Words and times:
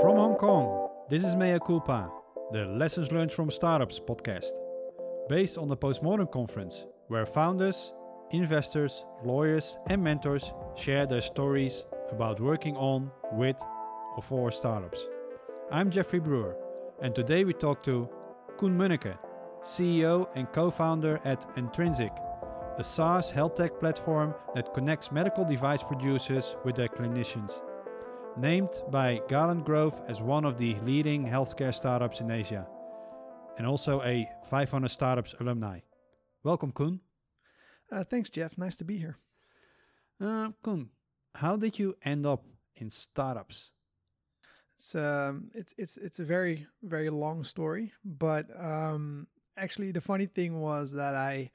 From 0.00 0.16
Hong 0.16 0.36
Kong, 0.36 0.88
this 1.10 1.22
is 1.22 1.36
Mea 1.36 1.58
Culpa, 1.58 2.10
the 2.50 2.64
Lessons 2.64 3.12
Learned 3.12 3.30
from 3.30 3.50
Startups 3.50 4.00
podcast, 4.00 4.50
based 5.28 5.58
on 5.58 5.68
the 5.68 5.76
Postmodern 5.76 6.32
Conference, 6.32 6.86
where 7.08 7.26
founders, 7.26 7.92
investors, 8.30 9.04
lawyers, 9.22 9.76
and 9.90 10.02
mentors 10.02 10.54
share 10.76 11.04
their 11.04 11.20
stories 11.20 11.84
about 12.10 12.40
working 12.40 12.74
on, 12.76 13.10
with, 13.32 13.60
or 14.16 14.22
for 14.22 14.50
startups. 14.50 15.08
I'm 15.70 15.90
Jeffrey 15.90 16.20
Brewer, 16.20 16.56
and 17.02 17.14
today 17.14 17.44
we 17.44 17.52
talk 17.52 17.82
to 17.82 18.08
Koen 18.56 18.76
Munneke, 18.76 19.18
CEO 19.62 20.26
and 20.34 20.50
co 20.52 20.70
founder 20.70 21.20
at 21.24 21.46
Intrinsic, 21.56 22.12
a 22.78 22.82
SaaS 22.82 23.30
health 23.30 23.56
tech 23.56 23.78
platform 23.78 24.34
that 24.54 24.72
connects 24.72 25.12
medical 25.12 25.44
device 25.44 25.82
producers 25.82 26.56
with 26.64 26.76
their 26.76 26.88
clinicians. 26.88 27.60
Named 28.36 28.70
by 28.90 29.20
Galen 29.28 29.62
Growth 29.62 30.08
as 30.08 30.22
one 30.22 30.46
of 30.46 30.56
the 30.56 30.74
leading 30.76 31.26
healthcare 31.26 31.74
startups 31.74 32.20
in 32.20 32.30
Asia, 32.30 32.66
and 33.58 33.66
also 33.66 34.00
a 34.02 34.26
500 34.48 34.88
Startups 34.88 35.34
alumni. 35.38 35.80
Welcome, 36.42 36.72
Koen. 36.72 37.00
Uh, 37.90 38.04
thanks, 38.04 38.30
Jeff. 38.30 38.56
Nice 38.56 38.76
to 38.76 38.84
be 38.84 38.96
here. 38.96 39.16
Uh, 40.18 40.50
Koen, 40.62 40.88
how 41.34 41.56
did 41.56 41.78
you 41.78 41.94
end 42.04 42.24
up 42.24 42.42
in 42.76 42.88
startups? 42.88 43.70
It's 44.78 44.94
um, 44.94 45.48
it's 45.54 45.74
it's 45.76 45.96
it's 45.98 46.18
a 46.18 46.24
very 46.24 46.66
very 46.82 47.10
long 47.10 47.44
story, 47.44 47.92
but 48.02 48.46
um, 48.58 49.26
actually 49.58 49.92
the 49.92 50.00
funny 50.00 50.26
thing 50.26 50.58
was 50.58 50.90
that 50.92 51.14
I 51.14 51.50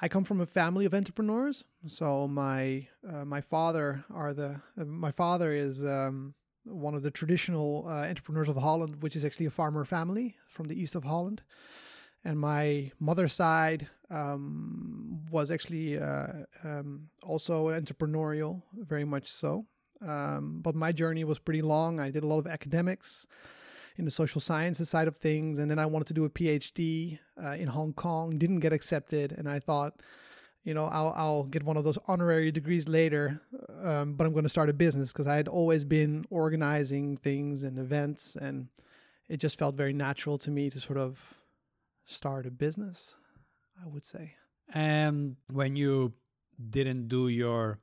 I 0.00 0.08
come 0.08 0.24
from 0.24 0.40
a 0.40 0.46
family 0.46 0.86
of 0.86 0.94
entrepreneurs. 0.94 1.64
So 1.86 2.26
my 2.26 2.88
uh, 3.06 3.24
my 3.24 3.40
father 3.40 4.04
are 4.12 4.32
the 4.32 4.60
uh, 4.80 4.84
my 4.84 5.10
father 5.10 5.52
is 5.52 5.84
um, 5.84 6.34
one 6.64 6.94
of 6.94 7.02
the 7.02 7.10
traditional 7.10 7.84
uh, 7.86 8.08
entrepreneurs 8.08 8.48
of 8.48 8.56
Holland, 8.56 9.02
which 9.02 9.14
is 9.14 9.24
actually 9.24 9.46
a 9.46 9.50
farmer 9.50 9.84
family 9.84 10.36
from 10.48 10.68
the 10.68 10.80
east 10.80 10.94
of 10.94 11.04
Holland. 11.04 11.42
And 12.24 12.38
my 12.38 12.92
mother's 12.98 13.32
side 13.32 13.88
um, 14.10 15.20
was 15.30 15.50
actually 15.50 15.98
uh, 15.98 16.44
um, 16.64 17.08
also 17.22 17.68
entrepreneurial, 17.68 18.62
very 18.74 19.04
much 19.04 19.28
so. 19.28 19.66
Um, 20.06 20.60
but 20.62 20.74
my 20.74 20.92
journey 20.92 21.24
was 21.24 21.38
pretty 21.38 21.62
long. 21.62 22.00
I 22.00 22.10
did 22.10 22.22
a 22.22 22.26
lot 22.26 22.38
of 22.38 22.46
academics 22.46 23.26
in 23.96 24.04
the 24.04 24.10
social 24.10 24.40
sciences 24.40 24.88
side 24.88 25.08
of 25.08 25.16
things. 25.16 25.58
And 25.58 25.70
then 25.70 25.78
I 25.78 25.86
wanted 25.86 26.06
to 26.08 26.14
do 26.14 26.24
a 26.24 26.30
PhD 26.30 27.18
uh, 27.42 27.52
in 27.52 27.68
Hong 27.68 27.92
Kong, 27.92 28.38
didn't 28.38 28.60
get 28.60 28.72
accepted. 28.72 29.32
And 29.32 29.48
I 29.48 29.58
thought, 29.58 30.00
you 30.64 30.74
know, 30.74 30.84
I'll, 30.84 31.12
I'll 31.16 31.44
get 31.44 31.62
one 31.62 31.76
of 31.76 31.84
those 31.84 31.98
honorary 32.06 32.52
degrees 32.52 32.86
later, 32.86 33.40
um, 33.82 34.14
but 34.14 34.26
I'm 34.26 34.32
going 34.32 34.44
to 34.44 34.50
start 34.50 34.68
a 34.68 34.74
business 34.74 35.12
because 35.12 35.26
I 35.26 35.36
had 35.36 35.48
always 35.48 35.84
been 35.84 36.26
organizing 36.30 37.16
things 37.16 37.62
and 37.62 37.78
events. 37.78 38.36
And 38.36 38.68
it 39.28 39.38
just 39.38 39.58
felt 39.58 39.74
very 39.74 39.92
natural 39.92 40.36
to 40.38 40.50
me 40.50 40.68
to 40.70 40.80
sort 40.80 40.98
of 40.98 41.34
start 42.04 42.46
a 42.46 42.50
business, 42.50 43.16
I 43.82 43.88
would 43.88 44.04
say. 44.04 44.34
And 44.74 45.36
when 45.50 45.76
you 45.76 46.12
didn't 46.68 47.08
do 47.08 47.28
your 47.28 47.78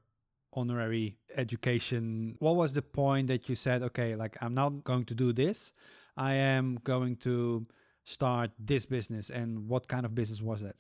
honorary 0.57 1.17
education, 1.35 2.35
what 2.39 2.55
was 2.55 2.73
the 2.73 2.81
point 2.81 3.27
that 3.27 3.47
you 3.47 3.55
said, 3.55 3.83
okay, 3.83 4.15
like 4.15 4.35
I'm 4.41 4.55
not 4.55 4.83
going 4.83 5.05
to 5.05 5.13
do 5.13 5.31
this, 5.31 5.71
I 6.17 6.33
am 6.33 6.79
going 6.83 7.17
to 7.17 7.67
start 8.03 8.51
this 8.57 8.85
business? 8.85 9.29
And 9.29 9.69
what 9.69 9.87
kind 9.87 10.05
of 10.05 10.15
business 10.15 10.41
was 10.41 10.63
it? 10.63 10.75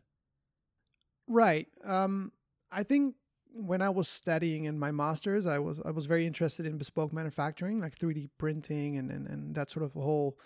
Right. 1.27 1.67
Um, 1.85 2.31
I 2.71 2.83
think 2.83 3.15
when 3.53 3.81
I 3.81 3.89
was 3.89 4.07
studying 4.07 4.65
in 4.65 4.79
my 4.79 4.91
masters, 4.91 5.45
I 5.45 5.59
was 5.59 5.79
I 5.85 5.91
was 5.91 6.05
very 6.05 6.25
interested 6.25 6.65
in 6.65 6.77
bespoke 6.77 7.13
manufacturing, 7.13 7.79
like 7.79 7.97
3D 7.97 8.29
printing 8.37 8.97
and 8.97 9.11
and, 9.11 9.27
and 9.27 9.55
that 9.55 9.69
sort 9.69 9.83
of 9.85 9.93
whole 9.93 10.39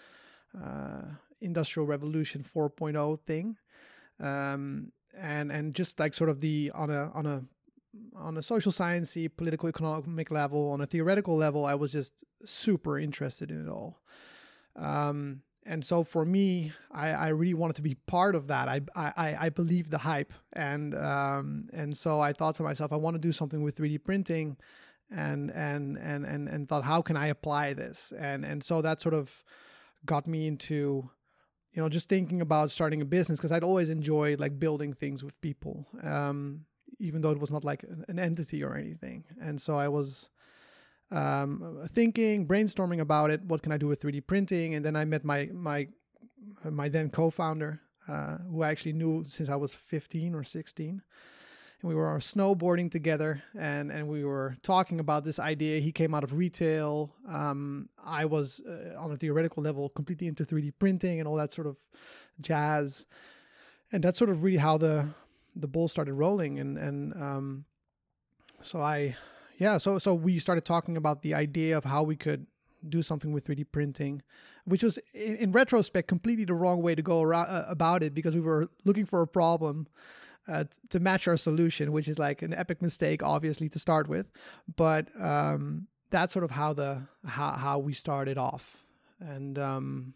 uh, 0.61 1.03
industrial 1.39 1.87
revolution 1.87 2.43
4.0 2.43 3.19
thing. 3.21 3.57
Um, 4.19 4.91
and 5.17 5.51
and 5.51 5.73
just 5.73 5.99
like 5.99 6.13
sort 6.13 6.29
of 6.29 6.41
the 6.41 6.71
on 6.73 6.89
a 6.89 7.11
on 7.13 7.25
a 7.25 7.43
on 8.15 8.37
a 8.37 8.43
social 8.43 8.71
sciencey, 8.71 9.29
political 9.35 9.69
economic 9.69 10.31
level, 10.31 10.71
on 10.71 10.81
a 10.81 10.85
theoretical 10.85 11.35
level, 11.35 11.65
I 11.65 11.75
was 11.75 11.91
just 11.91 12.13
super 12.45 12.97
interested 12.97 13.51
in 13.51 13.67
it 13.67 13.69
all. 13.69 14.01
Um, 14.75 15.41
and 15.65 15.85
so 15.85 16.03
for 16.03 16.25
me, 16.25 16.71
I, 16.91 17.09
I 17.09 17.27
really 17.29 17.53
wanted 17.53 17.75
to 17.75 17.81
be 17.81 17.95
part 17.95 18.35
of 18.35 18.47
that. 18.47 18.67
I 18.67 18.81
I, 18.95 19.37
I 19.39 19.49
believe 19.49 19.91
the 19.91 19.99
hype, 19.99 20.33
and 20.53 20.95
um, 20.95 21.69
and 21.71 21.95
so 21.95 22.19
I 22.19 22.33
thought 22.33 22.55
to 22.55 22.63
myself, 22.63 22.91
I 22.91 22.95
want 22.95 23.15
to 23.15 23.19
do 23.19 23.31
something 23.31 23.61
with 23.61 23.75
3D 23.75 24.03
printing, 24.03 24.57
and 25.11 25.51
and 25.51 25.97
and 25.97 26.25
and 26.25 26.47
and 26.47 26.67
thought, 26.67 26.83
how 26.83 27.01
can 27.01 27.15
I 27.15 27.27
apply 27.27 27.73
this? 27.73 28.11
And 28.17 28.43
and 28.43 28.63
so 28.63 28.81
that 28.81 29.01
sort 29.01 29.13
of 29.13 29.43
got 30.03 30.25
me 30.25 30.47
into, 30.47 31.09
you 31.73 31.81
know, 31.81 31.89
just 31.89 32.09
thinking 32.09 32.41
about 32.41 32.71
starting 32.71 33.01
a 33.01 33.05
business 33.05 33.37
because 33.37 33.51
I'd 33.51 33.63
always 33.63 33.91
enjoyed 33.91 34.39
like 34.39 34.57
building 34.57 34.93
things 34.93 35.23
with 35.23 35.39
people. 35.41 35.85
Um, 36.01 36.65
even 37.01 37.21
though 37.21 37.31
it 37.31 37.39
was 37.39 37.51
not 37.51 37.63
like 37.63 37.83
an 38.07 38.19
entity 38.19 38.63
or 38.63 38.75
anything. 38.75 39.23
And 39.41 39.59
so 39.59 39.75
I 39.75 39.87
was 39.87 40.29
um, 41.11 41.87
thinking, 41.91 42.47
brainstorming 42.47 43.01
about 43.01 43.31
it. 43.31 43.43
What 43.43 43.61
can 43.61 43.71
I 43.71 43.77
do 43.77 43.87
with 43.87 44.01
3D 44.01 44.25
printing? 44.25 44.75
And 44.75 44.85
then 44.85 44.95
I 44.95 45.05
met 45.05 45.25
my 45.25 45.49
my 45.51 45.87
my 46.63 46.89
then 46.89 47.09
co-founder, 47.09 47.81
uh, 48.07 48.37
who 48.49 48.61
I 48.61 48.69
actually 48.69 48.93
knew 48.93 49.25
since 49.27 49.49
I 49.49 49.55
was 49.55 49.73
15 49.73 50.35
or 50.35 50.43
16. 50.43 51.01
And 51.81 51.89
we 51.89 51.95
were 51.95 52.17
snowboarding 52.19 52.91
together, 52.91 53.41
and 53.57 53.91
and 53.91 54.07
we 54.07 54.23
were 54.23 54.55
talking 54.61 54.99
about 54.99 55.25
this 55.25 55.39
idea. 55.39 55.79
He 55.79 55.91
came 55.91 56.13
out 56.13 56.23
of 56.23 56.33
retail. 56.33 57.15
Um, 57.27 57.89
I 58.03 58.25
was 58.25 58.61
uh, 58.61 58.95
on 58.99 59.11
a 59.11 59.17
theoretical 59.17 59.63
level 59.63 59.89
completely 59.89 60.27
into 60.27 60.45
3D 60.45 60.73
printing 60.77 61.19
and 61.19 61.27
all 61.27 61.35
that 61.35 61.51
sort 61.51 61.67
of 61.67 61.77
jazz. 62.39 63.05
And 63.91 64.03
that's 64.03 64.17
sort 64.17 64.29
of 64.29 64.43
really 64.43 64.57
how 64.57 64.77
the 64.77 65.09
the 65.55 65.67
ball 65.67 65.87
started 65.87 66.13
rolling 66.13 66.59
and 66.59 66.77
and 66.77 67.13
um, 67.13 67.65
so 68.61 68.79
I 68.81 69.15
yeah 69.57 69.77
so 69.77 69.97
so 69.99 70.13
we 70.13 70.39
started 70.39 70.65
talking 70.65 70.97
about 70.97 71.21
the 71.21 71.33
idea 71.33 71.77
of 71.77 71.83
how 71.83 72.03
we 72.03 72.15
could 72.15 72.47
do 72.87 73.01
something 73.01 73.31
with 73.31 73.45
3D 73.45 73.65
printing, 73.71 74.21
which 74.65 74.83
was 74.83 74.97
in, 75.13 75.35
in 75.35 75.51
retrospect 75.51 76.07
completely 76.07 76.45
the 76.45 76.53
wrong 76.53 76.81
way 76.81 76.95
to 76.95 77.01
go 77.01 77.21
around 77.21 77.47
uh, 77.47 77.65
about 77.67 78.03
it 78.03 78.13
because 78.13 78.35
we 78.35 78.41
were 78.41 78.69
looking 78.85 79.05
for 79.05 79.21
a 79.21 79.27
problem 79.27 79.87
uh, 80.47 80.63
to 80.89 80.99
match 80.99 81.27
our 81.27 81.37
solution, 81.37 81.91
which 81.91 82.07
is 82.07 82.17
like 82.17 82.41
an 82.41 82.53
epic 82.53 82.81
mistake, 82.81 83.21
obviously 83.23 83.69
to 83.69 83.79
start 83.79 84.07
with, 84.07 84.31
but 84.75 85.07
um, 85.21 85.87
that's 86.09 86.33
sort 86.33 86.43
of 86.43 86.51
how 86.51 86.73
the 86.73 87.03
how 87.25 87.51
how 87.51 87.79
we 87.79 87.93
started 87.93 88.37
off, 88.37 88.83
and 89.19 89.57
um, 89.59 90.13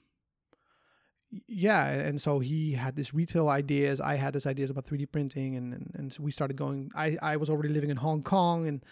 yeah 1.47 1.87
and 1.87 2.21
so 2.21 2.39
he 2.39 2.73
had 2.73 2.95
this 2.95 3.13
retail 3.13 3.49
ideas 3.49 3.99
i 4.01 4.15
had 4.15 4.33
this 4.33 4.45
ideas 4.45 4.69
about 4.69 4.85
3d 4.85 5.11
printing 5.11 5.55
and, 5.55 5.73
and, 5.73 5.91
and 5.95 6.13
so 6.13 6.23
we 6.23 6.31
started 6.31 6.55
going 6.55 6.91
I, 6.95 7.17
I 7.21 7.37
was 7.37 7.49
already 7.49 7.69
living 7.69 7.89
in 7.89 7.97
hong 7.97 8.23
kong 8.23 8.67
and 8.67 8.83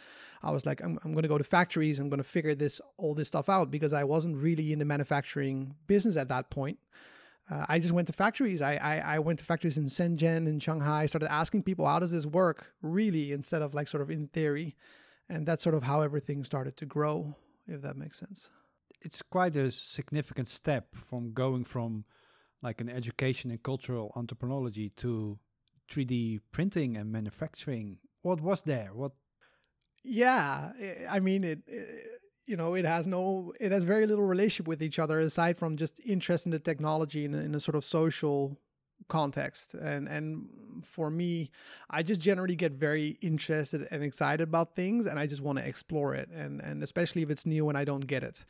i 0.42 0.52
was 0.52 0.66
like 0.66 0.81
i'm, 0.81 1.00
I'm 1.04 1.14
going 1.14 1.24
to 1.24 1.30
go 1.30 1.38
to 1.38 1.44
factories 1.44 2.00
i'm 2.00 2.09
going 2.09 2.20
to 2.20 2.24
figure 2.24 2.56
this 2.56 2.81
all 2.98 3.14
this 3.14 3.28
stuff 3.28 3.50
out 3.50 3.72
because 3.72 3.94
i 3.94 4.04
wasn't 4.04 4.38
really 4.38 4.74
in 4.74 4.80
the 4.80 4.86
manufacturing 4.86 5.76
business 5.88 6.18
at 6.18 6.30
that 6.30 6.50
point. 6.50 6.80
Uh, 7.52 7.66
i 7.68 7.78
just 7.78 7.94
went 7.94 8.08
to 8.08 8.14
factories. 8.14 8.62
I, 8.62 8.75
I, 8.75 9.16
I 9.16 9.20
went 9.20 9.40
to 9.40 9.46
factories 9.46 9.78
in 9.78 9.86
shenzhen 9.86 10.48
and 10.48 10.64
shanghai 10.64 11.08
started 11.08 11.31
asking 11.31 11.64
people 11.64 11.86
how 11.86 12.00
does 12.00 12.12
this 12.12 12.25
work 12.25 12.74
really? 12.81 13.31
instead 13.31 13.62
of 13.62 13.74
like 13.74 13.88
sort 13.88 14.02
of 14.02 14.10
in 14.10 14.28
theory. 14.28 14.75
And 15.30 15.46
that's 15.48 15.64
sort 15.64 15.75
of 15.75 15.84
how 15.84 16.02
everything 16.02 16.44
started 16.44 16.78
to 16.78 16.86
grow 16.86 17.36
if 17.68 17.81
that 17.81 17.98
makes 17.98 18.20
sense. 18.20 18.50
It's 19.02 19.22
quite 19.22 19.56
a 19.56 19.72
significant 19.72 20.48
step 20.48 20.96
from 20.96 21.34
going 21.34 21.66
from 21.66 22.06
like 22.63 22.81
an 22.81 22.90
education 22.90 23.51
in 23.51 23.57
cultural 23.59 24.12
anthropology 24.16 24.90
to 24.97 25.38
3D 25.91 26.40
printing 26.51 26.97
and 26.97 27.12
manufacturing. 27.12 28.00
What 28.22 28.41
was 28.41 28.62
there? 28.63 28.90
What? 28.94 29.12
Yeah, 30.03 30.72
I 31.09 31.19
mean 31.19 31.44
it, 31.44 31.59
it. 31.68 32.07
you 32.46 32.57
know, 32.57 32.74
it 32.74 32.85
has 32.85 33.06
no, 33.06 33.53
it 33.59 33.71
has 33.71 33.83
very 33.83 34.07
little 34.07 34.25
relationship 34.25 34.68
with 34.68 34.81
each 34.81 35.00
other 35.00 35.19
aside 35.19 35.57
from 35.57 35.77
just 35.77 36.00
interest 36.06 36.45
in 36.45 36.51
the 36.51 36.60
technology 36.60 37.25
in 37.25 37.33
in 37.33 37.54
a 37.54 37.60
sort 37.60 37.75
of 37.75 37.83
social 37.83 38.57
context 39.10 39.74
and 39.74 40.07
and 40.07 40.48
for 40.83 41.10
me 41.10 41.50
i 41.89 42.01
just 42.01 42.21
generally 42.21 42.56
get 42.56 42.71
very 42.71 43.18
interested 43.21 43.86
and 43.92 44.01
excited 44.01 44.42
about 44.42 44.75
things 44.75 45.06
and 45.06 45.19
i 45.19 45.27
just 45.27 45.42
want 45.42 45.57
to 45.57 45.68
explore 45.68 46.15
it 46.15 46.30
and 46.30 46.62
and 46.62 46.81
especially 46.81 47.21
if 47.21 47.30
it's 47.30 47.45
new 47.45 47.68
and 47.68 47.77
i 47.77 47.83
don't 47.83 48.07
get 48.07 48.24
it 48.24 48.45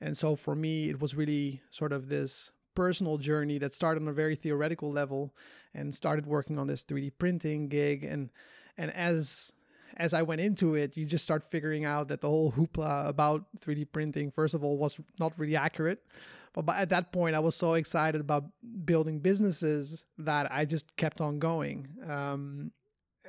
and 0.00 0.16
so 0.18 0.36
for 0.36 0.54
me 0.54 0.90
it 0.90 1.00
was 1.00 1.14
really 1.14 1.62
sort 1.70 1.92
of 1.92 2.08
this 2.08 2.50
personal 2.76 3.18
journey 3.18 3.58
that 3.58 3.74
started 3.74 4.02
on 4.02 4.08
a 4.08 4.12
very 4.12 4.36
theoretical 4.36 4.92
level 4.92 5.34
and 5.74 5.92
started 5.94 6.26
working 6.26 6.58
on 6.58 6.68
this 6.68 6.84
3D 6.84 7.12
printing 7.18 7.68
gig 7.68 8.04
and 8.04 8.30
and 8.78 8.92
as 8.92 9.52
as 9.96 10.12
I 10.12 10.22
went 10.22 10.42
into 10.42 10.74
it, 10.74 10.96
you 10.96 11.06
just 11.06 11.24
start 11.24 11.50
figuring 11.50 11.84
out 11.84 12.08
that 12.08 12.20
the 12.20 12.28
whole 12.28 12.52
hoopla 12.52 13.08
about 13.08 13.46
3D 13.60 13.86
printing, 13.92 14.30
first 14.30 14.52
of 14.52 14.62
all, 14.62 14.76
was 14.76 14.96
not 15.18 15.32
really 15.38 15.56
accurate. 15.56 16.04
But 16.52 16.76
at 16.76 16.90
that 16.90 17.12
point, 17.12 17.34
I 17.34 17.40
was 17.40 17.54
so 17.54 17.74
excited 17.74 18.20
about 18.20 18.44
building 18.84 19.20
businesses 19.20 20.04
that 20.18 20.50
I 20.52 20.64
just 20.64 20.96
kept 20.96 21.20
on 21.20 21.38
going. 21.38 21.88
Um, 22.06 22.72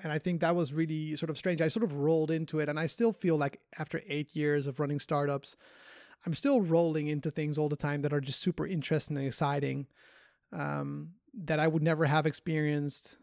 and 0.03 0.11
I 0.11 0.19
think 0.19 0.41
that 0.41 0.55
was 0.55 0.73
really 0.73 1.15
sort 1.17 1.29
of 1.29 1.38
strange. 1.38 1.61
I 1.61 1.67
sort 1.67 1.83
of 1.83 1.93
rolled 1.93 2.31
into 2.31 2.59
it, 2.59 2.69
and 2.69 2.79
I 2.79 2.88
still 2.88 3.11
feel 3.11 3.38
like 3.38 3.59
after 3.79 4.01
eight 4.07 4.35
years 4.35 4.67
of 4.67 4.79
running 4.79 5.00
startups, 5.00 5.57
I'm 6.25 6.33
still 6.33 6.61
rolling 6.61 7.07
into 7.07 7.31
things 7.31 7.57
all 7.57 7.69
the 7.69 7.75
time 7.75 8.01
that 8.01 8.13
are 8.13 8.21
just 8.21 8.39
super 8.39 8.67
interesting 8.67 9.17
and 9.17 9.25
exciting 9.25 9.87
um, 10.51 11.13
that 11.33 11.59
I 11.59 11.67
would 11.67 11.83
never 11.83 12.05
have 12.05 12.25
experienced. 12.25 13.17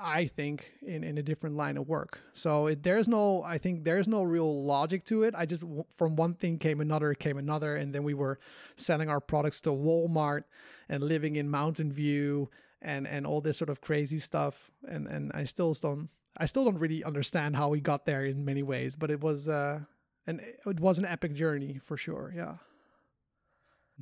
I 0.00 0.24
think 0.24 0.72
in, 0.86 1.04
in 1.04 1.18
a 1.18 1.22
different 1.22 1.54
line 1.54 1.76
of 1.76 1.86
work. 1.86 2.20
So 2.32 2.68
it, 2.68 2.82
there's 2.82 3.08
no, 3.08 3.42
I 3.42 3.58
think 3.58 3.84
there's 3.84 4.08
no 4.08 4.22
real 4.22 4.64
logic 4.64 5.04
to 5.04 5.22
it. 5.22 5.34
I 5.36 5.44
just, 5.44 5.64
from 5.94 6.16
one 6.16 6.32
thing 6.32 6.58
came 6.58 6.80
another, 6.80 7.12
came 7.12 7.36
another. 7.36 7.76
And 7.76 7.94
then 7.94 8.02
we 8.02 8.14
were 8.14 8.38
selling 8.76 9.10
our 9.10 9.20
products 9.20 9.60
to 9.62 9.70
Walmart 9.70 10.44
and 10.88 11.02
living 11.02 11.36
in 11.36 11.50
Mountain 11.50 11.92
View 11.92 12.48
and, 12.80 13.06
and 13.06 13.26
all 13.26 13.42
this 13.42 13.58
sort 13.58 13.68
of 13.68 13.82
crazy 13.82 14.18
stuff. 14.18 14.70
And, 14.88 15.06
and 15.08 15.30
I 15.34 15.44
still 15.44 15.74
don't, 15.74 16.08
I 16.38 16.46
still 16.46 16.64
don't 16.64 16.78
really 16.78 17.04
understand 17.04 17.54
how 17.54 17.68
we 17.68 17.82
got 17.82 18.06
there 18.06 18.24
in 18.24 18.46
many 18.46 18.62
ways, 18.62 18.96
but 18.96 19.10
it 19.10 19.20
was, 19.20 19.46
uh, 19.46 19.80
and 20.26 20.40
it 20.40 20.80
was 20.80 20.98
an 20.98 21.04
epic 21.04 21.34
journey 21.34 21.78
for 21.82 21.96
sure. 21.96 22.32
Yeah. 22.34 22.56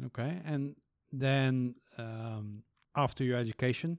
Okay. 0.07 0.41
And 0.45 0.75
then, 1.13 1.75
um, 1.99 2.65
after 2.97 3.25
your 3.25 3.39
education, 3.39 3.99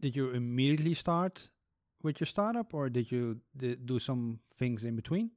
did 0.00 0.16
you 0.16 0.30
immediately 0.30 0.94
start 0.94 1.48
with 2.02 2.20
your 2.20 2.26
startup 2.26 2.74
or 2.74 2.88
did 2.88 3.10
you 3.10 3.40
do 3.56 3.98
some 3.98 4.40
things 4.58 4.84
in 4.84 4.96
between? 4.96 5.30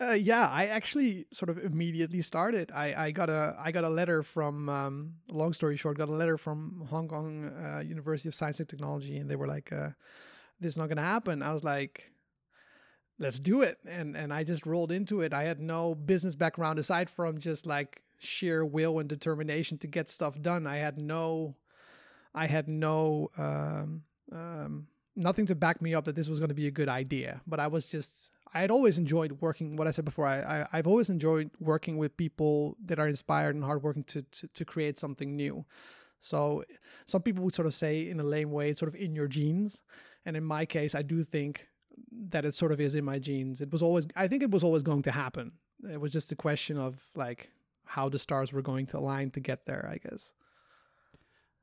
Uh, 0.00 0.12
yeah, 0.12 0.48
I 0.48 0.66
actually 0.66 1.26
sort 1.32 1.48
of 1.48 1.58
immediately 1.58 2.20
started. 2.22 2.72
I, 2.74 3.06
I 3.06 3.10
got 3.12 3.30
a 3.30 3.54
I 3.58 3.70
got 3.70 3.84
a 3.84 3.88
letter 3.88 4.24
from 4.24 4.68
um, 4.68 5.14
long 5.30 5.52
story 5.52 5.76
short, 5.76 5.96
got 5.96 6.08
a 6.08 6.12
letter 6.12 6.36
from 6.36 6.86
Hong 6.90 7.06
Kong 7.06 7.52
uh, 7.64 7.80
University 7.80 8.28
of 8.28 8.34
Science 8.34 8.58
and 8.58 8.68
Technology, 8.68 9.16
and 9.16 9.30
they 9.30 9.36
were 9.36 9.46
like, 9.46 9.72
uh, 9.72 9.90
"This 10.58 10.70
is 10.70 10.76
not 10.76 10.88
going 10.88 10.96
to 10.96 11.04
happen." 11.04 11.40
I 11.40 11.52
was 11.52 11.62
like, 11.62 12.10
"Let's 13.18 13.38
do 13.38 13.62
it," 13.62 13.78
and 13.86 14.16
and 14.16 14.32
I 14.32 14.44
just 14.44 14.66
rolled 14.66 14.92
into 14.92 15.20
it. 15.20 15.32
I 15.32 15.44
had 15.44 15.60
no 15.60 15.94
business 15.94 16.34
background 16.34 16.78
aside 16.78 17.10
from 17.10 17.38
just 17.38 17.66
like 17.66 18.02
sheer 18.18 18.64
will 18.64 18.98
and 18.98 19.08
determination 19.08 19.78
to 19.78 19.86
get 19.86 20.08
stuff 20.08 20.40
done. 20.40 20.66
I 20.66 20.76
had 20.76 20.98
no 20.98 21.56
I 22.34 22.46
had 22.46 22.68
no 22.68 23.30
um, 23.38 24.02
um, 24.30 24.86
nothing 25.16 25.46
to 25.46 25.54
back 25.54 25.80
me 25.80 25.94
up 25.94 26.04
that 26.04 26.14
this 26.14 26.28
was 26.28 26.38
going 26.38 26.50
to 26.50 26.54
be 26.54 26.66
a 26.66 26.70
good 26.70 26.88
idea. 26.88 27.40
But 27.46 27.60
I 27.60 27.66
was 27.66 27.86
just 27.86 28.32
I 28.52 28.60
had 28.60 28.70
always 28.70 28.98
enjoyed 28.98 29.38
working. 29.40 29.76
What 29.76 29.88
I 29.88 29.90
said 29.90 30.04
before, 30.04 30.26
I, 30.26 30.66
I 30.70 30.76
have 30.76 30.86
always 30.86 31.08
enjoyed 31.08 31.50
working 31.58 31.96
with 31.96 32.16
people 32.16 32.76
that 32.84 32.98
are 32.98 33.08
inspired 33.08 33.54
and 33.54 33.64
hardworking 33.64 34.04
to, 34.04 34.22
to 34.22 34.48
to 34.48 34.64
create 34.64 34.98
something 34.98 35.34
new. 35.34 35.64
So 36.20 36.64
some 37.06 37.22
people 37.22 37.44
would 37.44 37.54
sort 37.54 37.66
of 37.66 37.74
say 37.74 38.08
in 38.08 38.20
a 38.20 38.24
lame 38.24 38.50
way, 38.50 38.70
it's 38.70 38.80
sort 38.80 38.92
of 38.92 39.00
in 39.00 39.14
your 39.14 39.28
genes. 39.28 39.82
And 40.24 40.36
in 40.36 40.44
my 40.44 40.66
case, 40.66 40.94
I 40.94 41.02
do 41.02 41.22
think 41.22 41.68
that 42.30 42.44
it 42.44 42.54
sort 42.54 42.72
of 42.72 42.80
is 42.80 42.94
in 42.94 43.04
my 43.04 43.18
genes. 43.18 43.60
It 43.60 43.72
was 43.72 43.82
always 43.82 44.06
I 44.16 44.28
think 44.28 44.42
it 44.42 44.50
was 44.50 44.64
always 44.64 44.82
going 44.82 45.02
to 45.02 45.10
happen. 45.10 45.52
It 45.90 46.00
was 46.00 46.12
just 46.12 46.32
a 46.32 46.36
question 46.36 46.78
of 46.78 47.02
like 47.14 47.50
how 47.84 48.08
the 48.08 48.18
stars 48.18 48.52
were 48.52 48.62
going 48.62 48.86
to 48.86 48.98
align 48.98 49.30
to 49.30 49.40
get 49.40 49.66
there, 49.66 49.88
I 49.90 49.98
guess. 49.98 50.32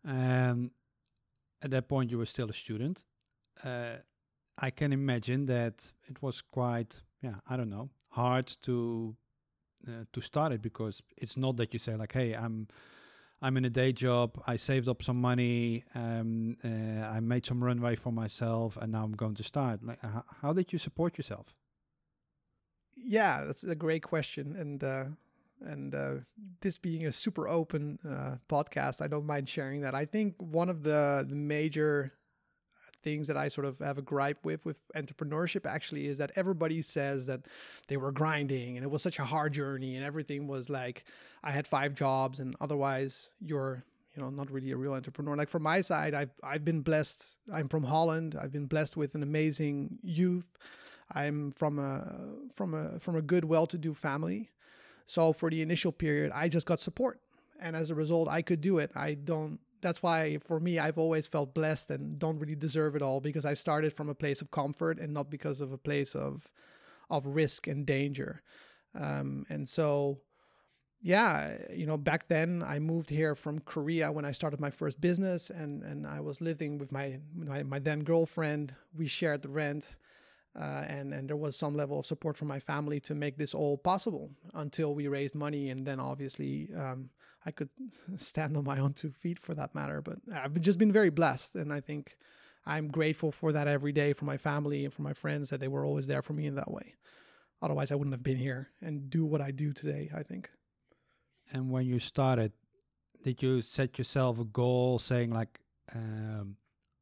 Um, 0.06 0.72
at 1.62 1.72
that 1.72 1.88
point, 1.88 2.12
you 2.12 2.18
were 2.18 2.26
still 2.26 2.50
a 2.50 2.54
student. 2.54 3.04
Uh, 3.64 3.96
I 4.58 4.70
can 4.70 4.94
imagine 4.94 5.46
that 5.48 5.92
it 6.08 6.22
was 6.22 6.42
quite, 6.42 7.02
yeah, 7.22 7.36
I 7.50 7.58
don't 7.58 7.70
know, 7.70 7.90
hard 8.10 8.48
to 8.64 9.16
uh, 9.88 10.06
to 10.14 10.22
start 10.22 10.54
it 10.54 10.62
because 10.62 11.02
it's 11.18 11.36
not 11.36 11.58
that 11.58 11.74
you 11.74 11.80
say 11.80 11.96
like, 11.96 12.14
hey, 12.14 12.34
I'm 12.34 12.68
I'm 13.44 13.58
in 13.58 13.66
a 13.66 13.70
day 13.70 13.92
job. 13.92 14.42
I 14.48 14.56
saved 14.56 14.88
up 14.88 15.04
some 15.04 15.20
money. 15.20 15.84
Um, 15.96 16.56
uh, 16.64 17.06
I 17.06 17.20
made 17.20 17.46
some 17.46 17.62
runway 17.62 17.96
for 17.96 18.14
myself, 18.14 18.78
and 18.78 18.94
now 18.94 19.04
I'm 19.04 19.12
going 19.12 19.36
to 19.36 19.44
start. 19.44 19.84
Like, 19.84 20.02
how, 20.02 20.24
how 20.42 20.54
did 20.54 20.72
you 20.72 20.80
support 20.80 21.18
yourself? 21.18 21.54
Yeah, 22.96 23.44
that's 23.44 23.66
a 23.66 23.76
great 23.76 24.02
question, 24.02 24.56
and 24.56 24.82
uh, 24.82 25.06
and 25.60 25.94
uh, 25.94 26.14
this 26.62 26.78
being 26.78 27.06
a 27.06 27.12
super 27.12 27.50
open 27.50 28.00
uh, 28.08 28.36
podcast, 28.48 29.02
I 29.02 29.08
don't 29.08 29.26
mind 29.26 29.50
sharing 29.50 29.82
that. 29.82 29.94
I 29.94 30.06
think 30.06 30.36
one 30.38 30.70
of 30.70 30.84
the, 30.84 31.26
the 31.28 31.36
major 31.36 32.14
things 33.04 33.28
that 33.28 33.38
I 33.38 33.50
sort 33.50 33.66
of 33.66 33.80
have 33.80 33.98
a 33.98 34.02
gripe 34.02 34.44
with 34.44 34.66
with 34.66 34.80
entrepreneurship 34.96 35.66
actually 35.66 36.08
is 36.08 36.18
that 36.18 36.32
everybody 36.36 36.82
says 36.82 37.28
that 37.28 37.42
they 37.88 37.98
were 37.98 38.12
grinding 38.12 38.78
and 38.78 38.84
it 38.84 38.90
was 38.90 39.02
such 39.02 39.20
a 39.20 39.26
hard 39.26 39.54
journey 39.54 39.96
and 39.96 40.06
everything 40.06 40.48
was 40.48 40.70
like 40.70 41.04
I 41.44 41.52
had 41.52 41.68
five 41.68 41.94
jobs 41.94 42.40
and 42.40 42.56
otherwise 42.60 43.30
you're 43.40 43.84
you 44.16 44.22
know 44.22 44.30
not 44.30 44.50
really 44.52 44.72
a 44.72 44.78
real 44.78 44.94
entrepreneur. 44.94 45.36
Like 45.36 45.50
from 45.50 45.64
my 45.64 45.82
side 45.82 46.14
I've 46.14 46.32
I've 46.44 46.66
been 46.66 46.82
blessed. 46.82 47.38
I'm 47.54 47.68
from 47.68 47.84
Holland. 47.84 48.36
I've 48.40 48.52
been 48.52 48.68
blessed 48.68 48.98
with 48.98 49.16
an 49.16 49.24
amazing 49.24 50.00
youth. 50.02 50.58
I'm 51.12 51.52
from 51.52 51.80
a 51.80 52.16
from 52.56 52.74
a 52.74 53.00
from 53.00 53.16
a 53.16 53.22
good 53.22 53.46
well-to-do 53.46 53.94
family. 53.94 54.50
So 55.06 55.34
for 55.34 55.50
the 55.50 55.62
initial 55.62 55.92
period, 55.92 56.32
I 56.34 56.50
just 56.50 56.66
got 56.66 56.80
support. 56.80 57.20
And 57.60 57.76
as 57.76 57.90
a 57.90 57.96
result, 57.96 58.28
I 58.30 58.42
could 58.42 58.62
do 58.62 58.78
it. 58.80 58.92
I 58.96 59.14
don't, 59.14 59.60
that's 59.84 60.02
why 60.02 60.40
for 60.40 60.60
me, 60.60 60.80
I've 60.80 60.98
always 60.98 61.28
felt 61.28 61.54
blessed 61.54 61.92
and 61.92 62.18
don't 62.18 62.40
really 62.40 62.56
deserve 62.56 62.96
it 62.96 63.04
all 63.04 63.20
because 63.22 63.46
I 63.46 63.54
started 63.54 63.94
from 63.94 64.10
a 64.10 64.16
place 64.16 64.42
of 64.42 64.50
comfort 64.50 65.00
and 65.00 65.14
not 65.14 65.30
because 65.30 65.62
of 65.62 65.72
a 65.72 65.78
place 65.78 66.16
of, 66.16 66.52
of 67.12 67.28
risk 67.28 67.68
and 67.68 67.86
danger. 67.86 68.42
Um, 69.00 69.46
and 69.50 69.70
so, 69.70 70.20
yeah, 71.02 71.58
you 71.72 71.86
know, 71.86 71.98
back 71.98 72.28
then 72.30 72.64
I 72.66 72.80
moved 72.80 73.10
here 73.10 73.36
from 73.36 73.60
Korea 73.60 74.12
when 74.12 74.26
I 74.26 74.32
started 74.32 74.60
my 74.60 74.72
first 74.72 75.02
business, 75.02 75.50
and 75.50 75.84
and 75.84 76.08
I 76.08 76.22
was 76.22 76.40
living 76.40 76.78
with 76.78 76.92
my 76.92 77.20
my, 77.36 77.64
my 77.64 77.80
then 77.80 78.04
girlfriend. 78.04 78.74
We 78.96 79.08
shared 79.08 79.42
the 79.42 79.50
rent, 79.50 79.98
uh, 80.58 80.86
and 80.88 81.14
and 81.14 81.28
there 81.28 81.36
was 81.36 81.58
some 81.58 81.76
level 81.76 82.00
of 82.00 82.06
support 82.06 82.38
from 82.38 82.48
my 82.48 82.60
family 82.60 83.02
to 83.02 83.16
make 83.16 83.38
this 83.38 83.54
all 83.54 83.78
possible 83.78 84.32
until 84.54 84.96
we 84.96 85.10
raised 85.10 85.36
money, 85.36 85.72
and 85.72 85.86
then 85.86 86.00
obviously 86.00 86.70
um, 86.78 87.10
I 87.46 87.52
could 87.52 87.70
stand 88.16 88.58
on 88.58 88.64
my 88.64 88.80
own 88.80 88.94
two 88.94 89.12
feet 89.12 89.40
for 89.40 89.54
that 89.56 89.76
matter. 89.76 90.02
But 90.02 90.20
I've 90.34 90.60
just 90.62 90.80
been 90.80 90.92
very 90.92 91.10
blessed, 91.10 91.56
and 91.56 91.72
I 91.72 91.80
think 91.80 92.18
I'm 92.66 92.88
grateful 92.88 93.32
for 93.32 93.52
that 93.52 93.68
every 93.68 93.92
day 93.92 94.14
for 94.14 94.26
my 94.26 94.38
family 94.38 94.86
and 94.86 94.94
for 94.94 95.02
my 95.02 95.14
friends 95.14 95.50
that 95.50 95.60
they 95.60 95.68
were 95.68 95.86
always 95.86 96.08
there 96.08 96.22
for 96.22 96.34
me 96.34 96.46
in 96.46 96.56
that 96.56 96.72
way. 96.72 96.96
Otherwise, 97.62 97.92
I 97.92 97.96
wouldn't 97.96 98.14
have 98.14 98.24
been 98.24 98.38
here 98.38 98.70
and 98.82 99.10
do 99.10 99.26
what 99.26 99.42
I 99.42 99.52
do 99.52 99.74
today. 99.74 100.12
I 100.16 100.24
think. 100.24 100.50
And 101.52 101.70
when 101.70 101.86
you 101.86 102.00
started, 102.00 102.52
did 103.24 103.42
you 103.42 103.62
set 103.62 103.98
yourself 103.98 104.40
a 104.40 104.46
goal, 104.46 105.00
saying 105.00 105.32
like? 105.32 105.60
Um, 105.94 106.56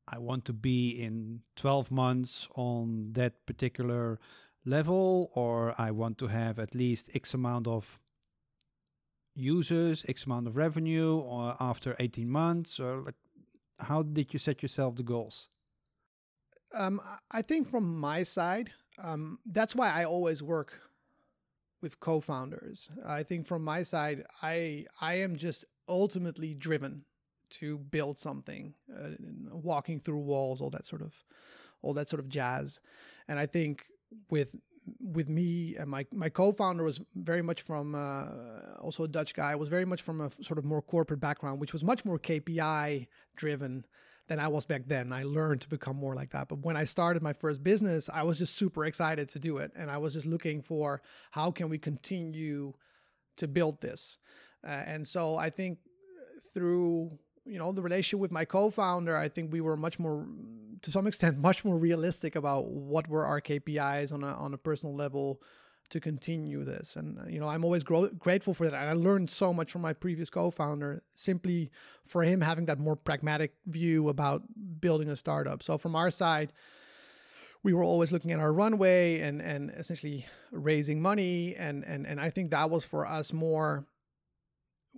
I 0.08 0.18
want 0.18 0.44
to 0.46 0.54
be 0.54 1.02
in 1.02 1.42
12 1.56 1.90
months 1.90 2.50
on 2.56 3.14
that 3.14 3.46
particular 3.46 4.20
level, 4.66 5.32
or 5.36 5.74
I 5.78 5.92
want 5.92 6.18
to 6.18 6.28
have 6.28 6.60
at 6.60 6.76
least 6.76 7.10
X 7.14 7.34
amount 7.34 7.68
of 7.68 7.98
users, 9.36 10.06
X 10.08 10.26
amount 10.26 10.48
of 10.48 10.58
revenue, 10.58 11.20
or 11.20 11.56
after 11.60 11.96
18 12.00 12.30
months, 12.30 12.80
or 12.80 12.98
like, 12.98 13.16
how 13.80 14.04
did 14.04 14.34
you 14.34 14.40
set 14.40 14.62
yourself 14.62 14.96
the 14.96 15.04
goals? 15.04 15.48
Um, 16.74 17.02
I 17.32 17.42
think 17.42 17.70
from 17.70 18.00
my 18.00 18.24
side, 18.24 18.72
um, 18.98 19.40
that's 19.46 19.76
why 19.76 19.90
I 19.92 20.06
always 20.06 20.42
work 20.44 20.80
with 21.82 22.00
co-founders. 22.00 22.90
I 23.06 23.24
think 23.24 23.48
from 23.48 23.64
my 23.64 23.84
side, 23.84 24.24
I 24.42 24.86
I 25.00 25.16
am 25.16 25.36
just 25.36 25.66
ultimately 25.88 26.54
driven 26.54 27.04
to 27.50 27.78
build 27.78 28.18
something, 28.18 28.74
uh, 28.96 29.10
walking 29.52 30.00
through 30.00 30.20
walls, 30.20 30.62
all 30.62 30.70
that 30.70 30.86
sort 30.86 31.02
of, 31.02 31.24
all 31.82 31.94
that 31.96 32.08
sort 32.08 32.20
of 32.20 32.30
jazz. 32.30 32.80
And 33.28 33.40
I 33.40 33.46
think 33.46 33.86
with 34.30 34.56
with 35.00 35.30
me 35.30 35.76
and 35.78 35.90
my 35.90 36.06
my 36.12 36.30
co-founder 36.30 36.84
was 36.84 37.02
very 37.16 37.42
much 37.42 37.62
from 37.62 37.96
uh, 37.96 38.80
also 38.80 39.04
a 39.04 39.08
Dutch 39.08 39.34
guy 39.34 39.56
was 39.56 39.70
very 39.70 39.86
much 39.86 40.02
from 40.02 40.22
a 40.22 40.32
sort 40.42 40.58
of 40.58 40.66
more 40.66 40.82
corporate 40.82 41.20
background, 41.20 41.60
which 41.60 41.74
was 41.74 41.84
much 41.84 42.04
more 42.04 42.18
KPI 42.18 43.08
driven 43.36 43.86
than 44.28 44.40
I 44.40 44.48
was 44.48 44.66
back 44.66 44.84
then. 44.88 45.12
I 45.12 45.24
learned 45.24 45.62
to 45.62 45.70
become 45.70 45.98
more 45.98 46.16
like 46.16 46.32
that. 46.32 46.48
But 46.48 46.60
when 46.60 46.78
I 46.78 46.86
started 46.86 47.22
my 47.22 47.34
first 47.34 47.64
business, 47.64 48.10
I 48.12 48.24
was 48.24 48.38
just 48.38 48.56
super 48.56 48.86
excited 48.86 49.30
to 49.30 49.40
do 49.40 49.58
it, 49.58 49.72
and 49.76 49.92
I 49.92 49.98
was 49.98 50.14
just 50.14 50.26
looking 50.26 50.62
for 50.62 51.02
how 51.32 51.52
can 51.52 51.70
we 51.70 51.78
continue 51.78 52.74
to 53.38 53.48
build 53.48 53.82
this. 53.82 54.18
Uh, 54.66 54.84
and 54.86 55.08
so 55.08 55.36
I 55.36 55.50
think 55.50 55.80
through 56.54 57.18
you 57.46 57.58
know 57.58 57.72
the 57.72 57.82
relationship 57.82 58.20
with 58.20 58.32
my 58.32 58.46
co-founder 58.46 59.16
i 59.16 59.28
think 59.28 59.52
we 59.52 59.62
were 59.62 59.76
much 59.76 60.00
more 60.00 60.28
to 60.82 60.92
some 60.92 61.08
extent 61.08 61.38
much 61.50 61.66
more 61.66 61.78
realistic 61.78 62.36
about 62.36 62.68
what 62.68 63.08
were 63.08 63.26
our 63.26 63.42
kpis 63.42 64.14
on 64.14 64.24
a, 64.24 64.28
on 64.28 64.54
a 64.54 64.58
personal 64.58 64.96
level 64.96 65.42
to 65.92 66.00
continue 66.00 66.64
this. 66.64 66.96
And 66.96 67.20
you 67.32 67.40
know 67.40 67.48
i'm 67.48 67.64
always 67.64 67.84
gro- 67.84 68.10
grateful 68.10 68.54
for 68.54 68.66
that. 68.66 68.74
And 68.74 68.90
i 68.90 68.94
learned 68.94 69.30
so 69.30 69.54
much 69.54 69.72
from 69.72 69.82
my 69.82 69.94
previous 69.94 70.30
co-founder 70.30 71.04
simply 71.16 71.70
for 72.06 72.24
him 72.24 72.42
having 72.42 72.66
that 72.66 72.80
more 72.80 72.96
pragmatic 72.96 73.54
view 73.68 74.10
about 74.10 74.42
building 74.80 75.10
a 75.10 75.16
startup. 75.16 75.62
So 75.62 75.78
from 75.78 75.96
our 75.96 76.10
side 76.10 76.54
we 77.64 77.74
were 77.74 77.84
always 77.84 78.12
looking 78.12 78.32
at 78.32 78.40
our 78.40 78.54
runway 78.54 79.20
and 79.20 79.42
and 79.42 79.70
essentially 79.72 80.26
raising 80.52 81.02
money. 81.02 81.56
And 81.56 81.84
and 81.84 82.08
and 82.08 82.20
i 82.20 82.30
think 82.30 82.52
that 82.52 82.70
was 82.70 82.86
for 82.86 83.06
us 83.06 83.34
more 83.34 83.86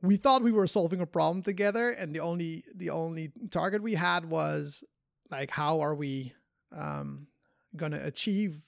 we 0.03 0.17
thought 0.17 0.43
we 0.43 0.51
were 0.51 0.67
solving 0.67 0.99
a 0.99 1.05
problem 1.05 1.41
together 1.41 1.91
and 1.91 2.13
the 2.13 2.19
only 2.19 2.65
the 2.75 2.89
only 2.89 3.31
target 3.49 3.81
we 3.81 3.95
had 3.95 4.25
was 4.25 4.83
like 5.31 5.49
how 5.49 5.79
are 5.79 5.95
we 5.95 6.33
um, 6.75 7.27
gonna 7.75 8.01
achieve 8.03 8.61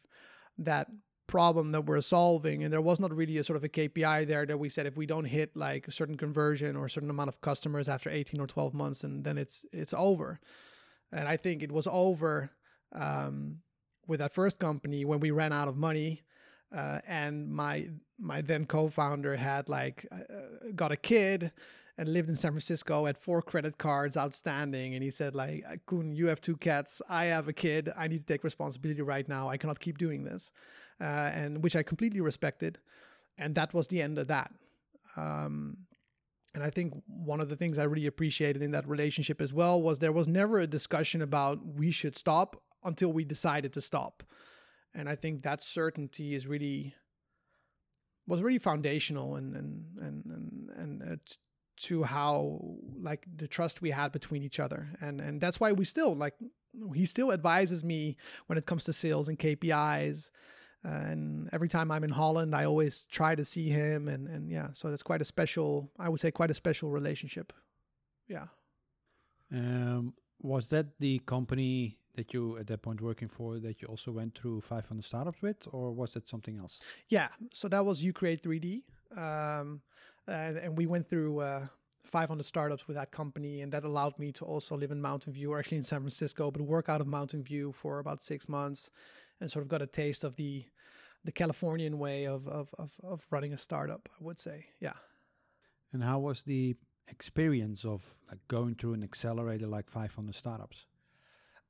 that 0.57 0.87
problem 1.27 1.71
that 1.71 1.81
we're 1.81 2.01
solving? 2.01 2.63
And 2.63 2.71
there 2.71 2.81
was 2.81 2.99
not 2.99 3.13
really 3.13 3.37
a 3.37 3.43
sort 3.43 3.57
of 3.57 3.63
a 3.63 3.69
kpi 3.69 4.25
there 4.25 4.45
that 4.45 4.57
we 4.57 4.69
said 4.69 4.85
if 4.85 4.95
we 4.95 5.05
don't 5.05 5.25
hit 5.25 5.55
like 5.55 5.87
a 5.87 5.91
certain 5.91 6.17
conversion 6.17 6.75
or 6.75 6.85
a 6.85 6.89
certain 6.89 7.09
amount 7.09 7.29
of 7.29 7.41
customers 7.41 7.89
after 7.89 8.09
18 8.09 8.39
or 8.39 8.47
12 8.47 8.73
months 8.73 9.03
and 9.03 9.23
then 9.25 9.37
it's 9.37 9.65
it's 9.71 9.93
over. 9.93 10.39
And 11.11 11.27
i 11.27 11.37
think 11.37 11.61
it 11.61 11.71
was 11.71 11.87
over 11.87 12.51
um, 12.93 13.57
with 14.07 14.19
that 14.19 14.33
first 14.33 14.59
company 14.59 15.03
when 15.03 15.19
we 15.19 15.31
ran 15.31 15.51
out 15.51 15.67
of 15.67 15.75
money 15.75 16.23
uh, 16.73 16.99
and 17.07 17.49
my 17.51 17.89
my 18.17 18.41
then 18.41 18.65
co-founder 18.65 19.35
had 19.35 19.67
like 19.67 20.05
uh, 20.11 20.15
uh 20.15 20.71
got 20.75 20.91
a 20.91 20.95
kid 20.95 21.51
and 21.97 22.11
lived 22.11 22.29
in 22.29 22.35
San 22.35 22.51
Francisco, 22.51 23.05
had 23.05 23.17
four 23.17 23.41
credit 23.41 23.77
cards 23.77 24.17
outstanding. 24.17 24.95
And 24.95 25.03
he 25.03 25.11
said, 25.11 25.33
like, 25.33 25.63
Koen, 25.85 26.13
you 26.13 26.27
have 26.27 26.41
two 26.41 26.57
cats. 26.57 27.01
I 27.07 27.25
have 27.25 27.47
a 27.47 27.53
kid. 27.53 27.91
I 27.95 28.07
need 28.07 28.19
to 28.19 28.25
take 28.25 28.43
responsibility 28.43 29.01
right 29.01 29.27
now. 29.27 29.47
I 29.47 29.57
cannot 29.57 29.79
keep 29.79 29.97
doing 29.97 30.23
this. 30.23 30.51
Uh, 30.99 31.03
and 31.03 31.63
which 31.63 31.75
I 31.75 31.83
completely 31.83 32.21
respected. 32.21 32.79
And 33.37 33.55
that 33.55 33.73
was 33.73 33.87
the 33.87 34.01
end 34.01 34.17
of 34.17 34.27
that. 34.27 34.51
Um, 35.15 35.77
and 36.53 36.63
I 36.63 36.69
think 36.69 36.93
one 37.07 37.41
of 37.41 37.49
the 37.49 37.55
things 37.55 37.77
I 37.77 37.83
really 37.83 38.07
appreciated 38.07 38.61
in 38.61 38.71
that 38.71 38.87
relationship 38.87 39.41
as 39.41 39.53
well 39.53 39.81
was 39.81 39.99
there 39.99 40.13
was 40.13 40.27
never 40.27 40.59
a 40.59 40.67
discussion 40.67 41.21
about 41.21 41.59
we 41.65 41.91
should 41.91 42.17
stop 42.17 42.61
until 42.83 43.11
we 43.11 43.25
decided 43.25 43.73
to 43.73 43.81
stop. 43.81 44.23
And 44.95 45.09
I 45.09 45.15
think 45.15 45.43
that 45.43 45.61
certainty 45.61 46.33
is 46.35 46.47
really 46.47 46.95
was 48.27 48.41
really 48.41 48.59
foundational 48.59 49.35
and 49.35 49.55
and 49.55 49.85
and 49.99 50.25
and, 50.77 51.01
and 51.01 51.37
to 51.77 52.03
how 52.03 52.59
like 52.97 53.25
the 53.35 53.47
trust 53.47 53.81
we 53.81 53.91
had 53.91 54.11
between 54.11 54.43
each 54.43 54.59
other. 54.59 54.89
And 55.01 55.19
and 55.19 55.41
that's 55.41 55.59
why 55.59 55.71
we 55.73 55.85
still 55.85 56.15
like 56.15 56.33
he 56.93 57.05
still 57.05 57.31
advises 57.31 57.83
me 57.83 58.17
when 58.47 58.57
it 58.57 58.65
comes 58.65 58.83
to 58.85 58.93
sales 58.93 59.27
and 59.27 59.39
KPIs 59.39 60.29
and 60.83 61.49
every 61.51 61.69
time 61.69 61.89
I'm 61.89 62.03
in 62.03 62.11
Holland 62.11 62.53
I 62.53 62.65
always 62.65 63.05
try 63.05 63.35
to 63.35 63.45
see 63.45 63.69
him 63.69 64.07
and 64.07 64.27
and 64.27 64.49
yeah 64.49 64.69
so 64.73 64.89
that's 64.89 65.03
quite 65.03 65.21
a 65.21 65.25
special 65.25 65.91
I 65.99 66.09
would 66.09 66.19
say 66.19 66.31
quite 66.31 66.51
a 66.51 66.55
special 66.55 66.89
relationship. 66.89 67.53
Yeah. 68.27 68.47
Um 69.51 70.13
was 70.41 70.69
that 70.69 70.99
the 70.99 71.19
company 71.19 71.97
that 72.15 72.33
you 72.33 72.57
at 72.57 72.67
that 72.67 72.81
point 72.81 73.01
working 73.01 73.27
for 73.27 73.59
that 73.59 73.81
you 73.81 73.87
also 73.87 74.11
went 74.11 74.37
through 74.37 74.61
500 74.61 75.03
startups 75.03 75.41
with 75.41 75.67
or 75.71 75.91
was 75.91 76.15
it 76.15 76.27
something 76.27 76.57
else 76.57 76.79
yeah 77.09 77.27
so 77.53 77.67
that 77.67 77.85
was 77.85 78.03
you 78.03 78.13
create 78.13 78.41
3d 78.41 78.83
um 79.17 79.81
and, 80.27 80.57
and 80.57 80.77
we 80.77 80.85
went 80.85 81.07
through 81.07 81.39
uh, 81.39 81.67
500 82.05 82.45
startups 82.45 82.87
with 82.87 82.95
that 82.95 83.11
company, 83.11 83.61
and 83.61 83.71
that 83.71 83.83
allowed 83.83 84.17
me 84.19 84.31
to 84.33 84.45
also 84.45 84.75
live 84.75 84.91
in 84.91 85.01
Mountain 85.01 85.33
View, 85.33 85.51
or 85.51 85.59
actually 85.59 85.77
in 85.77 85.83
San 85.83 85.99
Francisco, 85.99 86.51
but 86.51 86.61
work 86.61 86.89
out 86.89 87.01
of 87.01 87.07
Mountain 87.07 87.43
View 87.43 87.71
for 87.71 87.99
about 87.99 88.23
six 88.23 88.47
months, 88.47 88.89
and 89.39 89.51
sort 89.51 89.63
of 89.63 89.69
got 89.69 89.81
a 89.81 89.87
taste 89.87 90.23
of 90.23 90.35
the 90.35 90.65
the 91.23 91.31
Californian 91.31 91.97
way 91.97 92.25
of 92.25 92.47
of 92.47 92.73
of, 92.77 92.93
of 93.03 93.25
running 93.31 93.53
a 93.53 93.57
startup. 93.57 94.07
I 94.19 94.23
would 94.23 94.39
say, 94.39 94.65
yeah. 94.79 94.93
And 95.93 96.03
how 96.03 96.19
was 96.19 96.43
the 96.43 96.75
experience 97.07 97.85
of 97.85 98.03
like 98.29 98.39
going 98.47 98.75
through 98.75 98.93
an 98.93 99.03
accelerator 99.03 99.67
like 99.67 99.89
500 99.89 100.35
startups? 100.35 100.85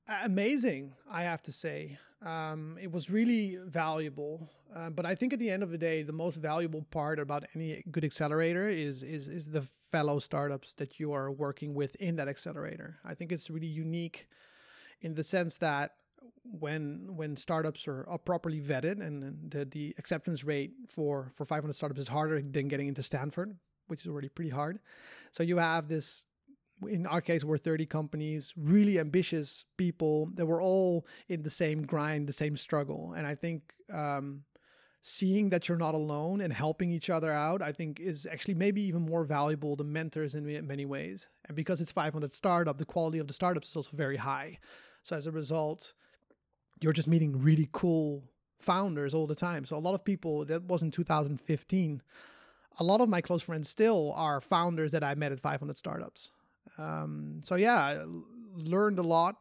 Amazing, 0.08 0.94
I 1.10 1.24
have 1.24 1.42
to 1.44 1.52
say. 1.52 1.98
Um, 2.26 2.78
it 2.82 2.92
was 2.92 3.10
really 3.10 3.58
valuable. 3.66 4.50
Uh, 4.76 4.90
but 4.90 5.06
I 5.06 5.16
think 5.16 5.32
at 5.32 5.40
the 5.40 5.50
end 5.50 5.64
of 5.64 5.72
the 5.72 5.78
day, 5.78 6.04
the 6.04 6.14
most 6.14 6.38
valuable 6.38 6.86
part 6.92 7.20
about 7.20 7.46
any 7.56 7.84
good 7.92 8.04
accelerator 8.04 8.68
is, 8.68 9.04
is 9.04 9.28
is 9.30 9.50
the 9.50 9.62
fellow 9.92 10.20
startups 10.20 10.74
that 10.76 11.00
you 11.00 11.14
are 11.14 11.32
working 11.32 11.74
with 11.74 11.96
in 11.96 12.16
that 12.18 12.28
accelerator. 12.28 12.98
I 13.06 13.14
think 13.14 13.32
it's 13.32 13.50
really 13.50 13.68
unique 13.68 14.28
in 15.02 15.14
the 15.14 15.24
sense 15.24 15.58
that 15.58 15.92
when 16.44 17.16
when 17.16 17.38
startups 17.38 17.88
are, 17.88 18.06
are 18.10 18.18
properly 18.18 18.60
vetted 18.60 19.02
and, 19.06 19.52
the, 19.52 19.66
the 19.66 19.96
acceptance 19.98 20.44
rate 20.44 20.74
for 20.90 21.32
for 21.36 21.46
500 21.46 21.74
startups 21.74 22.02
is 22.02 22.08
harder 22.08 22.42
than 22.42 22.68
getting 22.68 22.88
into 22.88 23.04
Stanford, 23.04 23.56
which 23.88 24.02
is 24.02 24.08
already 24.08 24.30
pretty 24.30 24.52
hard. 24.52 24.80
So 25.32 25.44
you 25.44 25.58
have 25.58 25.88
this 25.88 26.26
in 26.88 27.06
our 27.06 27.22
case, 27.22 27.44
we're 27.44 27.58
30 27.58 27.86
companies, 27.86 28.54
really 28.58 29.00
ambitious 29.00 29.63
people 29.77 30.30
that 30.36 30.46
were 30.46 30.62
all 30.62 31.06
in 31.27 31.44
the 31.44 31.50
same 31.50 31.84
grind, 31.84 32.27
the 32.27 32.34
same 32.34 32.56
struggle. 32.58 33.13
And 33.13 33.25
I 33.25 33.36
think 33.36 33.74
um, 33.94 34.44
seeing 35.01 35.50
that 35.50 35.70
you're 35.70 35.77
not 35.77 35.94
alone 35.94 36.42
and 36.42 36.51
helping 36.51 36.92
each 36.92 37.10
other 37.10 37.32
out, 37.32 37.62
I 37.62 37.72
think 37.72 38.00
is 38.00 38.25
actually 38.25 38.56
maybe 38.56 38.82
even 38.82 39.04
more 39.04 39.24
valuable 39.24 39.75
than 39.75 39.94
mentors 39.94 40.34
in 40.34 40.68
many 40.68 40.86
ways. 40.86 41.30
And 41.48 41.56
because 41.56 41.80
it's 41.80 41.92
500 41.92 42.34
startup, 42.34 42.77
the 42.77 42.86
quality 42.86 43.20
of 43.20 43.27
the 43.27 43.34
startups 43.34 43.70
is 43.70 43.75
also 43.75 43.96
very 43.96 44.18
high. 44.18 44.58
So 45.04 45.15
as 45.15 45.27
a 45.27 45.32
result, 45.32 45.94
you're 46.82 46.92
just 46.92 47.08
meeting 47.08 47.39
really 47.39 47.70
cool 47.72 48.24
founders 48.60 49.13
all 49.13 49.27
the 49.27 49.36
time. 49.36 49.65
So 49.65 49.75
a 49.75 49.80
lot 49.80 49.94
of 49.94 50.04
people, 50.04 50.44
that 50.46 50.63
was 50.63 50.82
in 50.82 50.89
2015, 50.92 52.01
a 52.80 52.84
lot 52.84 53.01
of 53.01 53.08
my 53.08 53.22
close 53.22 53.44
friends 53.44 53.70
still 53.70 54.12
are 54.15 54.42
founders 54.42 54.92
that 54.92 55.04
I 55.04 55.15
met 55.15 55.32
at 55.32 55.39
500 55.39 55.77
startups. 55.77 56.32
Um, 56.78 57.42
so 57.44 57.56
yeah, 57.56 57.76
I 57.76 58.06
learned 58.56 59.00
a 59.00 59.04
lot 59.04 59.38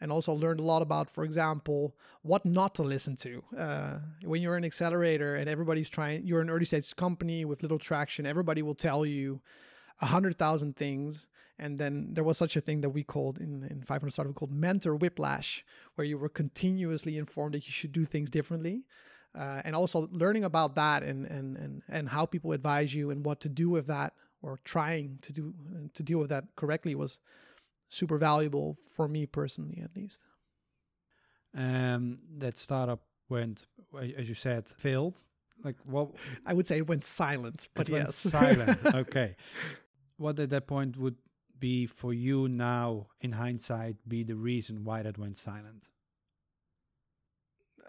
and 0.00 0.12
also 0.12 0.32
learned 0.32 0.60
a 0.60 0.62
lot 0.62 0.82
about, 0.82 1.10
for 1.10 1.24
example, 1.24 1.94
what 2.22 2.44
not 2.44 2.74
to 2.76 2.82
listen 2.82 3.16
to. 3.16 3.42
Uh, 3.56 3.98
when 4.22 4.42
you're 4.42 4.56
an 4.56 4.64
accelerator 4.64 5.36
and 5.36 5.48
everybody's 5.48 5.90
trying, 5.90 6.24
you're 6.24 6.40
an 6.40 6.50
early 6.50 6.64
stage 6.64 6.94
company 6.94 7.44
with 7.44 7.62
little 7.62 7.78
traction, 7.78 8.26
everybody 8.26 8.62
will 8.62 8.74
tell 8.74 9.04
you 9.04 9.40
a 10.00 10.06
hundred 10.06 10.38
thousand 10.38 10.76
things. 10.76 11.26
And 11.58 11.78
then 11.78 12.10
there 12.12 12.22
was 12.22 12.38
such 12.38 12.54
a 12.54 12.60
thing 12.60 12.82
that 12.82 12.90
we 12.90 13.02
called 13.02 13.38
in, 13.38 13.64
in 13.68 13.82
500 13.82 14.10
Startup 14.12 14.34
called 14.34 14.52
mentor 14.52 14.94
whiplash, 14.94 15.64
where 15.96 16.06
you 16.06 16.16
were 16.16 16.28
continuously 16.28 17.18
informed 17.18 17.54
that 17.54 17.66
you 17.66 17.72
should 17.72 17.90
do 17.90 18.04
things 18.04 18.30
differently. 18.30 18.84
Uh, 19.34 19.60
and 19.64 19.74
also 19.74 20.08
learning 20.12 20.44
about 20.44 20.76
that 20.76 21.02
and, 21.02 21.26
and, 21.26 21.56
and, 21.56 21.82
and 21.88 22.08
how 22.08 22.24
people 22.24 22.52
advise 22.52 22.94
you 22.94 23.10
and 23.10 23.24
what 23.24 23.40
to 23.40 23.48
do 23.48 23.68
with 23.68 23.86
that 23.88 24.14
or 24.42 24.58
trying 24.64 25.18
to 25.22 25.32
do 25.32 25.54
to 25.94 26.02
deal 26.02 26.18
with 26.18 26.30
that 26.30 26.44
correctly 26.56 26.94
was 26.94 27.20
super 27.88 28.18
valuable 28.18 28.76
for 28.90 29.08
me 29.08 29.26
personally 29.26 29.80
at 29.82 29.94
least. 29.96 30.20
Um 31.54 32.18
that 32.38 32.56
startup 32.56 33.02
went 33.28 33.66
as 34.16 34.28
you 34.28 34.34
said 34.34 34.68
failed? 34.68 35.22
Like 35.64 35.76
what 35.84 36.10
i 36.46 36.52
would 36.52 36.66
say 36.66 36.78
it 36.78 36.86
went 36.86 37.04
silent 37.04 37.68
but 37.74 37.88
it 37.88 37.92
yes. 37.92 38.14
silent. 38.14 38.78
Okay. 38.94 39.36
What 40.16 40.38
at 40.38 40.50
that 40.50 40.66
point 40.66 40.96
would 40.96 41.16
be 41.58 41.86
for 41.86 42.12
you 42.12 42.48
now 42.48 43.08
in 43.20 43.32
hindsight 43.32 43.96
be 44.06 44.22
the 44.22 44.36
reason 44.36 44.84
why 44.84 45.02
that 45.02 45.18
went 45.18 45.36
silent? 45.36 45.88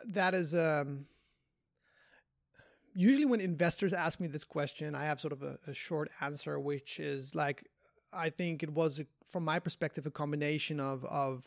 That 0.08 0.34
is 0.34 0.56
um 0.56 1.06
usually 3.00 3.25
when 3.25 3.39
investors 3.39 3.94
ask 3.94 4.20
me 4.20 4.27
this 4.27 4.44
question, 4.44 4.94
I 4.94 5.06
have 5.06 5.22
sort 5.22 5.32
of 5.32 5.41
a, 5.41 5.58
a 5.68 5.74
short 5.74 6.12
answer, 6.20 6.60
which 6.60 7.00
is 7.00 7.34
like, 7.34 7.65
I 8.12 8.29
think 8.29 8.62
it 8.62 8.70
was, 8.70 9.01
from 9.25 9.46
my 9.46 9.58
perspective, 9.60 10.06
a 10.06 10.12
combination 10.12 10.82
of 10.82 11.06
of 11.06 11.46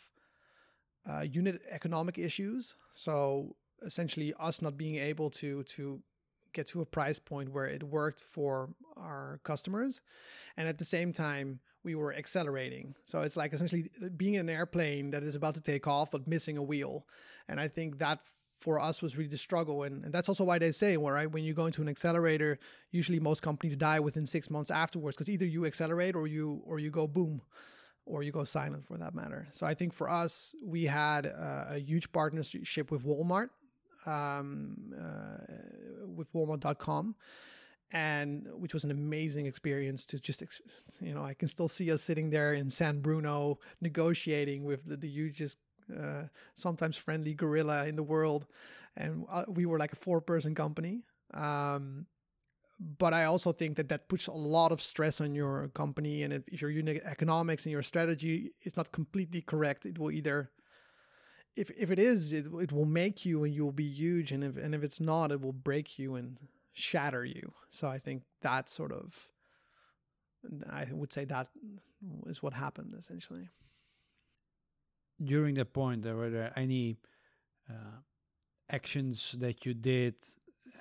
uh, 1.09 1.21
unit 1.21 1.61
economic 1.69 2.17
issues. 2.17 2.75
So 2.95 3.55
essentially, 3.85 4.33
us 4.41 4.63
not 4.63 4.79
being 4.79 4.97
able 4.97 5.29
to 5.43 5.63
to 5.65 6.01
get 6.55 6.69
to 6.69 6.81
a 6.81 6.87
price 6.87 7.19
point 7.19 7.53
where 7.53 7.67
it 7.67 7.83
worked 7.83 8.21
for 8.21 8.71
our 8.97 9.41
customers, 9.45 10.01
and 10.57 10.67
at 10.69 10.79
the 10.79 10.85
same 10.87 11.13
time, 11.13 11.61
we 11.85 11.95
were 11.95 12.15
accelerating. 12.15 12.95
So 13.05 13.23
it's 13.23 13.37
like 13.37 13.53
essentially 13.53 13.91
being 14.17 14.37
an 14.37 14.49
airplane 14.49 15.11
that 15.11 15.23
is 15.23 15.35
about 15.35 15.55
to 15.57 15.61
take 15.61 15.87
off 15.87 16.11
but 16.13 16.27
missing 16.27 16.57
a 16.57 16.63
wheel. 16.63 17.07
And 17.49 17.61
I 17.61 17.69
think 17.69 17.99
that 17.99 18.21
for 18.63 18.81
us 18.81 19.03
was 19.03 19.17
really 19.17 19.29
the 19.29 19.37
struggle. 19.37 19.83
And, 19.83 20.05
and 20.05 20.13
that's 20.15 20.29
also 20.29 20.45
why 20.45 20.59
they 20.59 20.73
say, 20.73 20.97
well, 20.97 21.13
right, 21.13 21.31
when 21.31 21.45
you 21.45 21.53
go 21.53 21.67
into 21.67 21.83
an 21.83 21.89
accelerator, 21.89 22.59
usually 22.93 23.21
most 23.21 23.43
companies 23.43 23.77
die 23.77 24.01
within 24.01 24.25
six 24.25 24.51
months 24.51 24.71
afterwards 24.71 25.17
because 25.17 25.29
either 25.29 25.45
you 25.47 25.67
accelerate 25.67 26.15
or 26.15 26.27
you 26.27 26.63
or 26.65 26.79
you 26.79 26.91
go 26.91 27.07
boom 27.07 27.43
or 28.07 28.23
you 28.23 28.33
go 28.33 28.45
silent 28.45 28.87
for 28.87 28.97
that 28.99 29.15
matter. 29.15 29.49
So 29.51 29.67
I 29.67 29.75
think 29.75 29.93
for 29.93 30.09
us, 30.09 30.55
we 30.65 30.85
had 30.85 31.27
a 31.27 31.79
huge 31.79 32.11
partnership 32.13 32.91
with 32.91 33.05
Walmart, 33.05 33.51
um, 34.07 34.93
uh, 34.99 35.55
with 36.07 36.33
Walmart.com, 36.33 37.15
and 37.93 38.49
which 38.55 38.75
was 38.75 38.85
an 38.85 38.91
amazing 38.91 39.47
experience 39.47 40.07
to 40.07 40.19
just, 40.19 40.43
you 41.01 41.15
know, 41.15 41.25
I 41.25 41.35
can 41.35 41.49
still 41.49 41.69
see 41.69 41.91
us 41.93 42.03
sitting 42.03 42.31
there 42.31 42.55
in 42.55 42.71
San 42.71 43.01
Bruno 43.01 43.59
negotiating 43.81 44.65
with 44.65 44.85
the, 44.87 44.97
the 44.97 45.09
hugest 45.09 45.59
uh, 45.93 46.29
sometimes 46.55 46.97
friendly 46.97 47.35
gorilla 47.35 47.87
in 47.87 47.97
the 47.97 48.03
world, 48.03 48.47
and 48.97 49.25
uh, 49.31 49.45
we 49.49 49.67
were 49.67 49.79
like 49.79 49.93
a 49.93 49.97
four-person 49.97 50.55
company. 50.55 51.03
Um, 51.35 52.07
but 52.99 53.13
I 53.13 53.25
also 53.25 53.53
think 53.53 53.77
that 53.77 53.89
that 53.91 54.09
puts 54.09 54.27
a 54.27 54.33
lot 54.33 54.73
of 54.73 54.81
stress 54.81 55.21
on 55.21 55.35
your 55.35 55.69
company, 55.69 56.23
and 56.23 56.33
if, 56.33 56.61
your 56.61 56.71
unit 56.71 57.03
economics 57.05 57.65
and 57.65 57.73
your 57.73 57.83
strategy 57.83 58.53
is 58.63 58.77
not 58.77 58.93
completely 58.93 59.41
correct, 59.41 59.87
it 59.87 59.99
will 59.99 60.11
either 60.11 60.51
if 61.55 61.71
if 61.77 61.91
it 61.91 61.99
is, 61.99 62.33
it 62.33 62.47
it 62.61 62.73
will 62.73 62.87
make 62.87 63.25
you 63.25 63.45
and 63.45 63.55
you 63.55 63.65
will 63.65 63.73
be 63.73 63.85
huge, 63.89 64.33
and 64.33 64.43
if 64.43 64.57
and 64.57 64.75
if 64.75 64.83
it's 64.83 65.01
not, 65.01 65.31
it 65.31 65.41
will 65.41 65.53
break 65.53 65.99
you 65.99 66.15
and 66.15 66.39
shatter 66.73 67.25
you. 67.25 67.53
So 67.69 67.89
I 67.89 67.99
think 67.99 68.23
that 68.41 68.69
sort 68.69 68.93
of, 68.93 69.31
I 70.71 70.87
would 70.91 71.13
say 71.13 71.27
that 71.27 71.49
is 72.27 72.43
what 72.43 72.55
happened 72.55 72.95
essentially 72.99 73.49
during 75.25 75.55
that 75.57 75.73
point, 75.73 76.03
there 76.03 76.17
were 76.17 76.31
there 76.31 76.53
any 76.57 76.97
uh, 77.69 77.99
actions 78.71 79.37
that 79.39 79.65
you 79.65 79.75
did 79.75 80.15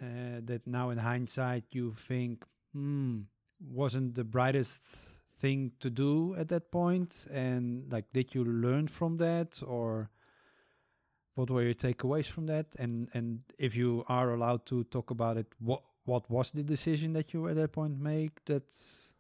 uh, 0.02 0.42
that 0.44 0.66
now 0.66 0.90
in 0.90 0.98
hindsight 0.98 1.66
you 1.72 1.94
think, 1.98 2.46
hmm, 2.74 3.22
wasn't 3.60 4.16
the 4.16 4.24
brightest 4.24 5.12
thing 5.38 5.72
to 5.80 5.90
do 5.90 6.36
at 6.36 6.48
that 6.50 6.72
point? 6.72 7.28
And 7.32 7.92
like, 7.92 8.06
did 8.14 8.34
you 8.34 8.44
learn 8.44 8.88
from 8.88 9.18
that 9.18 9.62
or? 9.66 10.10
what 11.36 11.50
were 11.50 11.64
your 11.64 11.74
takeaways 11.74 12.26
from 12.26 12.46
that 12.46 12.68
and 12.78 13.08
and 13.14 13.40
if 13.58 13.76
you 13.76 14.04
are 14.08 14.34
allowed 14.34 14.66
to 14.66 14.84
talk 14.86 15.12
about 15.12 15.38
it 15.38 15.48
what 15.60 15.82
what 16.06 16.30
was 16.30 16.52
the 16.52 16.64
decision 16.64 17.14
that 17.14 17.34
you 17.34 17.48
at 17.48 17.56
that 17.56 17.72
point 17.72 17.98
make 18.00 18.44
that's 18.46 19.14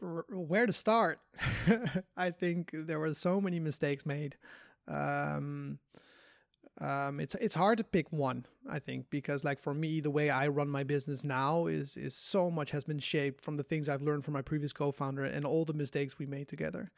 where 0.00 0.66
to 0.66 0.72
start? 0.72 1.20
I 2.16 2.30
think 2.30 2.70
there 2.72 2.98
were 2.98 3.14
so 3.14 3.40
many 3.40 3.60
mistakes 3.60 4.06
made. 4.06 4.36
Um, 4.86 5.78
um, 6.80 7.18
it's 7.18 7.34
it's 7.36 7.54
hard 7.54 7.78
to 7.78 7.84
pick 7.84 8.12
one 8.12 8.46
i 8.70 8.78
think 8.78 9.10
because 9.10 9.42
like 9.42 9.58
for 9.58 9.74
me 9.74 10.00
the 10.00 10.10
way 10.10 10.30
i 10.30 10.46
run 10.46 10.68
my 10.68 10.84
business 10.84 11.24
now 11.24 11.66
is 11.66 11.96
is 11.96 12.14
so 12.14 12.50
much 12.50 12.70
has 12.70 12.84
been 12.84 13.00
shaped 13.00 13.42
from 13.42 13.56
the 13.56 13.64
things 13.64 13.88
i've 13.88 14.02
learned 14.02 14.24
from 14.24 14.34
my 14.34 14.42
previous 14.42 14.72
co-founder 14.72 15.24
and 15.24 15.44
all 15.44 15.64
the 15.64 15.72
mistakes 15.72 16.18
we 16.18 16.26
made 16.26 16.46
together. 16.46 16.90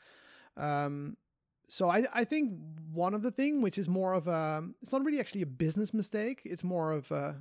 Um, 0.57 1.17
so 1.69 1.89
I, 1.89 2.05
I 2.13 2.25
think 2.25 2.53
one 2.93 3.15
of 3.15 3.23
the 3.23 3.31
thing 3.31 3.63
which 3.63 3.79
is 3.79 3.89
more 3.89 4.13
of 4.13 4.27
a 4.27 4.65
it's 4.83 4.93
not 4.93 5.05
really 5.05 5.21
actually 5.21 5.43
a 5.43 5.47
business 5.47 5.95
mistake 5.95 6.43
it's 6.45 6.65
more 6.65 6.93
of 6.93 7.11
a 7.11 7.37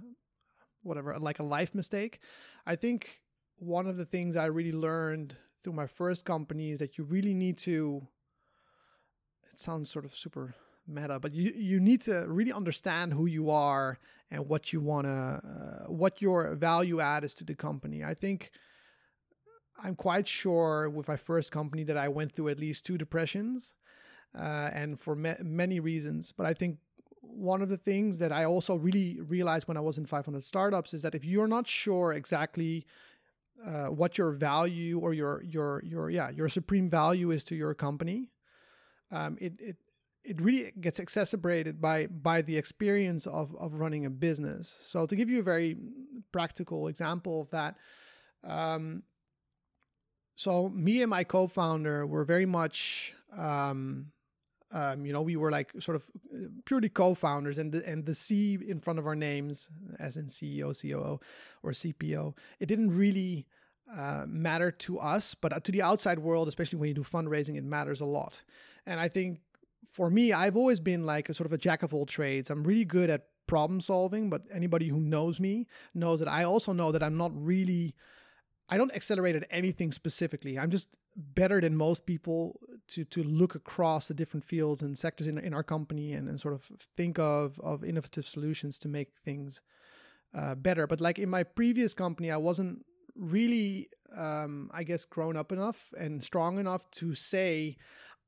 whatever 0.84 1.18
like 1.20 1.39
a 1.39 1.44
life 1.44 1.75
mistake. 1.75 2.20
I 2.66 2.75
think 2.78 3.22
one 3.58 3.88
of 3.88 3.98
the 3.98 4.06
things 4.06 4.38
i 4.38 4.46
really 4.46 4.72
learned 4.72 5.36
through 5.63 5.74
my 5.74 5.88
first 5.88 6.25
company 6.25 6.72
is 6.72 6.80
that 6.80 6.98
you 6.98 7.04
really 7.04 7.34
need 7.34 7.58
to 7.58 8.06
it 9.51 9.60
sounds 9.60 9.89
sort 9.89 10.06
of 10.06 10.16
super 10.16 10.56
meta 10.88 11.20
but 11.20 11.34
you 11.34 11.51
you 11.56 11.80
need 11.80 12.01
to 12.01 12.25
really 12.28 12.51
understand 12.51 13.13
who 13.13 13.25
you 13.25 13.50
are 13.50 14.00
and 14.32 14.48
what 14.48 14.74
you 14.74 14.80
want 14.80 15.06
to 15.06 15.12
uh, 15.12 15.92
what 15.92 16.22
your 16.22 16.56
value 16.56 17.00
add 17.00 17.24
is 17.24 17.34
to 17.34 17.44
the 17.44 17.56
company 17.56 18.04
i 18.04 18.13
think 18.13 18.51
i'm 19.84 19.96
quite 19.96 20.28
sure 20.28 20.89
with 20.89 21.08
my 21.08 21.18
first 21.18 21.51
company 21.51 21.84
that 21.84 21.98
i 21.98 22.08
went 22.08 22.36
through 22.36 22.50
at 22.50 22.60
least 22.60 22.86
two 22.86 22.98
depressions 22.98 23.75
uh, 24.38 24.70
and 24.74 25.00
for 25.00 25.16
ma- 25.16 25.36
many 25.42 25.80
reasons. 25.80 26.32
But 26.32 26.46
I 26.46 26.54
think 26.54 26.78
one 27.22 27.62
of 27.62 27.70
the 27.70 27.78
things 27.78 28.20
that 28.20 28.32
I 28.32 28.46
also 28.46 28.75
really 28.75 29.20
realized 29.22 29.68
when 29.68 29.78
I 29.78 29.82
was 29.82 29.98
in 29.98 30.06
500 30.06 30.44
startups 30.44 30.94
is 30.94 31.01
that 31.01 31.16
if 31.16 31.25
you're 31.25 31.48
not 31.48 31.68
sure 31.68 32.13
exactly 32.13 32.86
uh, 33.66 33.88
what 33.88 34.18
your 34.18 34.32
value 34.32 35.00
or 35.00 35.13
your 35.13 35.44
your 35.44 35.82
your 35.84 36.10
yeah 36.10 36.30
your 36.30 36.50
supreme 36.50 36.89
value 36.89 37.32
is 37.32 37.44
to 37.46 37.56
your 37.56 37.74
company, 37.74 38.32
um, 39.12 39.38
it 39.39 39.54
it 39.60 39.78
it 40.24 40.42
really 40.42 40.72
gets 40.80 41.00
exacerbated 41.00 41.82
by 41.82 42.08
by 42.08 42.42
the 42.42 42.58
experience 42.58 43.28
of 43.28 43.56
of 43.56 43.80
running 43.80 44.06
a 44.06 44.10
business. 44.10 44.78
So 44.82 45.06
to 45.06 45.16
give 45.16 45.30
you 45.30 45.39
a 45.39 45.44
very 45.44 45.78
practical 46.32 46.88
example 46.88 47.42
of 47.42 47.50
that. 47.51 47.75
Um, 48.44 49.04
so 50.36 50.70
me 50.70 51.01
and 51.01 51.10
my 51.10 51.25
co-founder 51.25 52.06
were 52.06 52.24
very 52.24 52.46
much 52.46 53.13
um, 53.38 54.13
um, 54.72 55.06
you 55.06 55.14
know, 55.14 55.22
we 55.22 55.36
were 55.36 55.52
like 55.52 55.72
sort 55.80 55.96
of 55.96 56.04
uh, 56.34 56.48
purely 56.66 56.90
co-founders, 56.90 57.58
and 57.58 57.72
the 57.72 57.88
and 57.88 58.06
the 58.06 58.16
C 58.16 58.58
in 58.68 58.80
front 58.80 59.00
of 59.00 59.08
our 59.08 59.16
names, 59.16 59.70
as 60.00 60.18
in 60.18 60.28
CEO, 60.28 60.80
COO, 60.80 61.20
or 61.64 61.72
CPO, 61.72 62.36
it 62.60 62.68
didn't 62.68 62.96
really 62.96 63.48
uh, 63.96 64.26
matter 64.28 64.72
to 64.72 65.00
us, 65.00 65.34
but 65.34 65.52
uh, 65.54 65.60
to 65.62 65.72
the 65.72 65.82
outside 65.82 66.20
world, 66.20 66.48
especially 66.48 66.78
when 66.78 66.90
you 66.90 66.94
do 66.94 67.04
fundraising, 67.04 67.58
it 67.58 67.64
matters 67.64 68.02
a 68.02 68.06
lot. 68.06 68.44
And 68.86 69.00
I 69.00 69.08
think 69.08 69.40
for 69.92 70.10
me, 70.10 70.32
I've 70.32 70.56
always 70.56 70.80
been 70.80 71.06
like 71.06 71.30
a 71.30 71.34
sort 71.34 71.48
of 71.48 71.54
a 71.54 71.58
jack 71.58 71.82
of 71.82 71.94
all 71.94 72.06
trades. 72.06 72.50
I'm 72.50 72.64
really 72.64 72.86
good 72.86 73.10
at 73.10 73.26
problem 73.48 73.82
solving, 73.82 74.30
but 74.30 74.44
anybody 74.54 74.88
who 74.90 75.00
knows 75.00 75.40
me 75.40 75.66
knows 75.96 76.20
that 76.20 76.28
I 76.28 76.44
also 76.44 76.72
know 76.72 76.92
that 76.92 77.02
I'm 77.02 77.18
not 77.18 77.32
really. 77.34 77.96
I 78.72 78.78
don't 78.78 78.94
accelerate 78.94 79.36
at 79.36 79.48
anything 79.50 79.92
specifically. 79.92 80.60
I'm 80.60 80.70
just 80.70 80.88
better 81.16 81.60
than 81.60 81.75
most 81.75 82.05
people 82.05 82.60
to 82.90 83.06
to 83.06 83.24
look 83.24 83.56
across 83.56 84.08
the 84.08 84.14
different 84.14 84.44
fields 84.44 84.82
and 84.82 84.98
sectors 84.98 85.28
in, 85.28 85.38
in 85.38 85.54
our 85.54 85.64
company 85.64 86.14
and, 86.14 86.28
and 86.28 86.40
sort 86.40 86.54
of 86.54 86.64
think 86.98 87.18
of 87.20 87.60
of 87.60 87.84
innovative 87.84 88.25
solutions 88.25 88.78
to 88.80 88.88
make 88.88 89.18
things 89.24 89.62
uh, 90.36 90.56
better. 90.56 90.88
But 90.88 91.02
like 91.02 91.20
in 91.20 91.30
my 91.30 91.44
previous 91.44 91.94
company, 91.94 92.32
I 92.32 92.38
wasn't 92.38 92.86
really, 93.16 93.90
um, 94.16 94.70
I 94.74 94.84
guess, 94.84 95.06
grown 95.06 95.36
up 95.36 95.52
enough 95.52 95.94
and 95.98 96.24
strong 96.24 96.60
enough 96.60 96.90
to 96.92 97.16
say, 97.16 97.78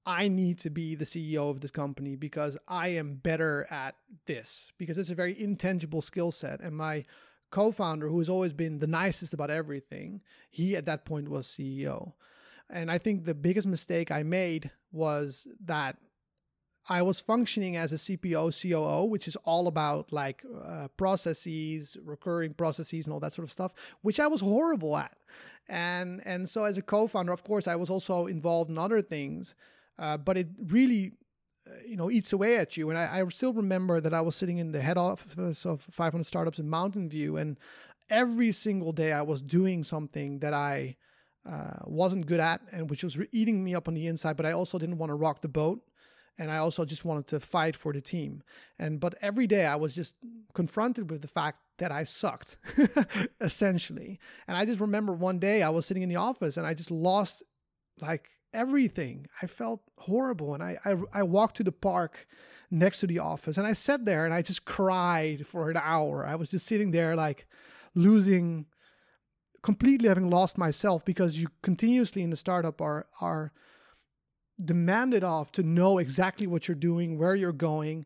I 0.05 0.27
need 0.27 0.59
to 0.59 0.69
be 0.69 0.95
the 0.95 1.05
CEO 1.05 1.49
of 1.49 1.61
this 1.61 1.71
company 1.71 2.15
because 2.15 2.57
I 2.67 2.89
am 2.89 3.15
better 3.15 3.67
at 3.69 3.95
this 4.25 4.71
because 4.77 4.97
it's 4.97 5.11
a 5.11 5.15
very 5.15 5.39
intangible 5.39 6.01
skill 6.01 6.31
set. 6.31 6.59
And 6.59 6.75
my 6.75 7.05
co-founder, 7.51 8.07
who 8.07 8.17
has 8.19 8.29
always 8.29 8.53
been 8.53 8.79
the 8.79 8.87
nicest 8.87 9.33
about 9.33 9.51
everything, 9.51 10.21
he 10.49 10.75
at 10.75 10.85
that 10.85 11.05
point 11.05 11.29
was 11.29 11.47
CEO. 11.47 12.13
And 12.71 12.89
I 12.89 12.97
think 12.97 13.25
the 13.25 13.35
biggest 13.35 13.67
mistake 13.67 14.11
I 14.11 14.23
made 14.23 14.71
was 14.91 15.47
that 15.65 15.97
I 16.89 17.01
was 17.01 17.19
functioning 17.19 17.75
as 17.75 17.93
a 17.93 17.97
CPO, 17.97 18.61
COO, 18.61 19.05
which 19.05 19.27
is 19.27 19.35
all 19.43 19.67
about 19.67 20.11
like 20.11 20.43
uh, 20.63 20.87
processes, 20.97 21.97
recurring 22.03 22.53
processes, 22.53 23.05
and 23.05 23.13
all 23.13 23.19
that 23.19 23.33
sort 23.33 23.43
of 23.43 23.51
stuff, 23.51 23.73
which 24.01 24.19
I 24.19 24.27
was 24.27 24.41
horrible 24.41 24.97
at. 24.97 25.15
And 25.67 26.25
and 26.25 26.49
so 26.49 26.63
as 26.63 26.77
a 26.77 26.81
co-founder, 26.81 27.31
of 27.31 27.43
course, 27.43 27.67
I 27.67 27.75
was 27.75 27.89
also 27.89 28.25
involved 28.25 28.69
in 28.69 28.77
other 28.77 29.01
things, 29.01 29.53
uh, 29.99 30.17
but 30.17 30.37
it 30.37 30.47
really, 30.67 31.11
uh, 31.69 31.75
you 31.85 31.95
know, 31.97 32.09
eats 32.09 32.33
away 32.33 32.57
at 32.57 32.77
you. 32.77 32.89
And 32.89 32.97
I, 32.97 33.19
I 33.19 33.27
still 33.29 33.53
remember 33.53 34.01
that 34.01 34.13
I 34.13 34.21
was 34.21 34.35
sitting 34.35 34.57
in 34.57 34.71
the 34.71 34.81
head 34.81 34.97
office 34.97 35.65
of 35.65 35.81
500 35.91 36.25
startups 36.25 36.57
in 36.57 36.67
Mountain 36.67 37.09
View, 37.09 37.37
and 37.37 37.59
every 38.09 38.51
single 38.51 38.91
day 38.91 39.11
I 39.11 39.21
was 39.21 39.41
doing 39.41 39.83
something 39.83 40.39
that 40.39 40.53
I 40.53 40.97
uh, 41.49 41.79
wasn't 41.85 42.25
good 42.25 42.39
at 42.39 42.61
and 42.71 42.89
which 42.89 43.03
was 43.03 43.17
re- 43.17 43.27
eating 43.31 43.63
me 43.63 43.73
up 43.73 43.87
on 43.87 43.93
the 43.93 44.07
inside 44.07 44.37
but 44.37 44.45
i 44.45 44.51
also 44.51 44.77
didn't 44.77 44.97
want 44.97 45.09
to 45.09 45.15
rock 45.15 45.41
the 45.41 45.47
boat 45.47 45.81
and 46.37 46.51
i 46.51 46.57
also 46.57 46.85
just 46.85 47.05
wanted 47.05 47.27
to 47.27 47.39
fight 47.39 47.75
for 47.75 47.93
the 47.93 48.01
team. 48.01 48.43
And 48.79 48.99
but 48.99 49.15
every 49.21 49.47
day 49.47 49.65
i 49.65 49.75
was 49.75 49.95
just 49.95 50.15
confronted 50.53 51.09
with 51.09 51.21
the 51.21 51.27
fact 51.27 51.59
that 51.77 51.91
i 51.91 52.03
sucked 52.03 52.57
essentially. 53.41 54.19
And 54.47 54.57
i 54.57 54.65
just 54.65 54.79
remember 54.79 55.13
one 55.13 55.39
day 55.39 55.61
i 55.61 55.69
was 55.69 55.85
sitting 55.85 56.03
in 56.03 56.09
the 56.09 56.15
office 56.15 56.57
and 56.57 56.65
i 56.65 56.73
just 56.73 56.91
lost 56.91 57.43
like 58.01 58.29
everything. 58.53 59.27
I 59.41 59.47
felt 59.47 59.81
horrible 59.97 60.53
and 60.53 60.63
i 60.63 60.77
i, 60.85 60.95
I 61.13 61.23
walked 61.23 61.57
to 61.57 61.63
the 61.63 61.71
park 61.71 62.27
next 62.69 62.99
to 62.99 63.07
the 63.07 63.19
office 63.19 63.57
and 63.57 63.67
i 63.67 63.73
sat 63.73 64.05
there 64.05 64.25
and 64.25 64.33
i 64.33 64.41
just 64.41 64.65
cried 64.65 65.45
for 65.45 65.69
an 65.69 65.77
hour. 65.77 66.25
I 66.25 66.35
was 66.35 66.51
just 66.51 66.65
sitting 66.65 66.91
there 66.91 67.15
like 67.15 67.45
losing 67.93 68.65
completely 69.63 70.07
having 70.07 70.29
lost 70.29 70.57
myself 70.57 71.05
because 71.05 71.37
you 71.37 71.47
continuously 71.61 72.21
in 72.21 72.29
the 72.29 72.35
startup 72.35 72.81
are 72.81 73.07
are 73.19 73.51
demanded 74.63 75.23
of 75.23 75.51
to 75.51 75.63
know 75.63 75.97
exactly 75.97 76.47
what 76.47 76.67
you're 76.67 76.75
doing, 76.75 77.17
where 77.17 77.35
you're 77.35 77.51
going. 77.51 78.05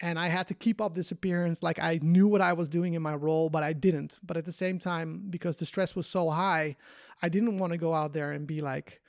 And 0.00 0.18
I 0.18 0.28
had 0.28 0.46
to 0.48 0.54
keep 0.54 0.80
up 0.80 0.94
this 0.94 1.12
appearance 1.12 1.62
like 1.62 1.78
I 1.78 2.00
knew 2.02 2.26
what 2.26 2.40
I 2.40 2.52
was 2.52 2.68
doing 2.68 2.94
in 2.94 3.02
my 3.02 3.14
role, 3.14 3.48
but 3.48 3.62
I 3.62 3.72
didn't. 3.72 4.18
But 4.22 4.36
at 4.36 4.44
the 4.44 4.52
same 4.52 4.78
time, 4.78 5.26
because 5.30 5.56
the 5.56 5.66
stress 5.66 5.94
was 5.94 6.06
so 6.06 6.30
high, 6.30 6.76
I 7.22 7.28
didn't 7.28 7.58
want 7.58 7.72
to 7.72 7.78
go 7.78 7.94
out 7.94 8.12
there 8.12 8.32
and 8.32 8.46
be 8.46 8.60
like, 8.60 9.00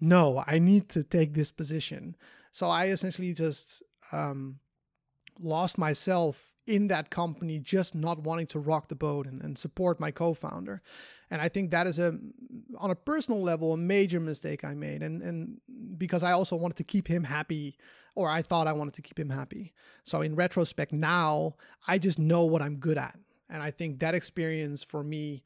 no, 0.00 0.42
I 0.46 0.58
need 0.58 0.88
to 0.90 1.04
take 1.04 1.32
this 1.32 1.52
position. 1.52 2.16
So 2.50 2.66
I 2.66 2.88
essentially 2.88 3.32
just 3.32 3.82
um, 4.10 4.58
lost 5.40 5.78
myself 5.78 6.51
in 6.66 6.88
that 6.88 7.10
company, 7.10 7.58
just 7.58 7.94
not 7.94 8.20
wanting 8.20 8.46
to 8.46 8.58
rock 8.58 8.88
the 8.88 8.94
boat 8.94 9.26
and, 9.26 9.42
and 9.42 9.58
support 9.58 9.98
my 9.98 10.10
co 10.10 10.34
founder. 10.34 10.80
And 11.30 11.40
I 11.40 11.48
think 11.48 11.70
that 11.70 11.86
is 11.86 11.98
a, 11.98 12.18
on 12.78 12.90
a 12.90 12.94
personal 12.94 13.42
level, 13.42 13.72
a 13.72 13.76
major 13.76 14.20
mistake 14.20 14.64
I 14.64 14.74
made. 14.74 15.02
And, 15.02 15.22
and 15.22 15.60
because 15.98 16.22
I 16.22 16.32
also 16.32 16.56
wanted 16.56 16.76
to 16.76 16.84
keep 16.84 17.08
him 17.08 17.24
happy, 17.24 17.76
or 18.14 18.28
I 18.28 18.42
thought 18.42 18.66
I 18.66 18.72
wanted 18.72 18.94
to 18.94 19.02
keep 19.02 19.18
him 19.18 19.30
happy. 19.30 19.72
So 20.04 20.20
in 20.20 20.34
retrospect, 20.34 20.92
now 20.92 21.56
I 21.88 21.98
just 21.98 22.18
know 22.18 22.44
what 22.44 22.62
I'm 22.62 22.76
good 22.76 22.98
at. 22.98 23.18
And 23.48 23.62
I 23.62 23.70
think 23.70 24.00
that 24.00 24.14
experience 24.14 24.84
for 24.84 25.02
me 25.02 25.42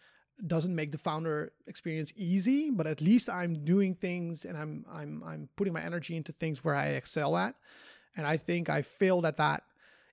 doesn't 0.47 0.75
make 0.75 0.93
the 0.93 0.99
founder 0.99 1.53
experience 1.67 2.13
easy, 2.17 2.71
but 2.71 2.87
at 2.87 3.01
least 3.01 3.31
I'm 3.31 3.65
doing 3.65 3.95
things 3.95 4.45
and 4.45 4.57
I'm 4.57 4.85
I'm 4.93 5.23
I'm 5.25 5.49
putting 5.57 5.73
my 5.73 5.83
energy 5.83 6.15
into 6.15 6.33
things 6.33 6.63
where 6.63 6.75
I 6.75 6.89
excel 6.89 7.37
at. 7.37 7.55
And 8.17 8.27
I 8.27 8.37
think 8.37 8.69
I 8.69 8.83
failed 8.83 9.25
at 9.25 9.39
that 9.39 9.63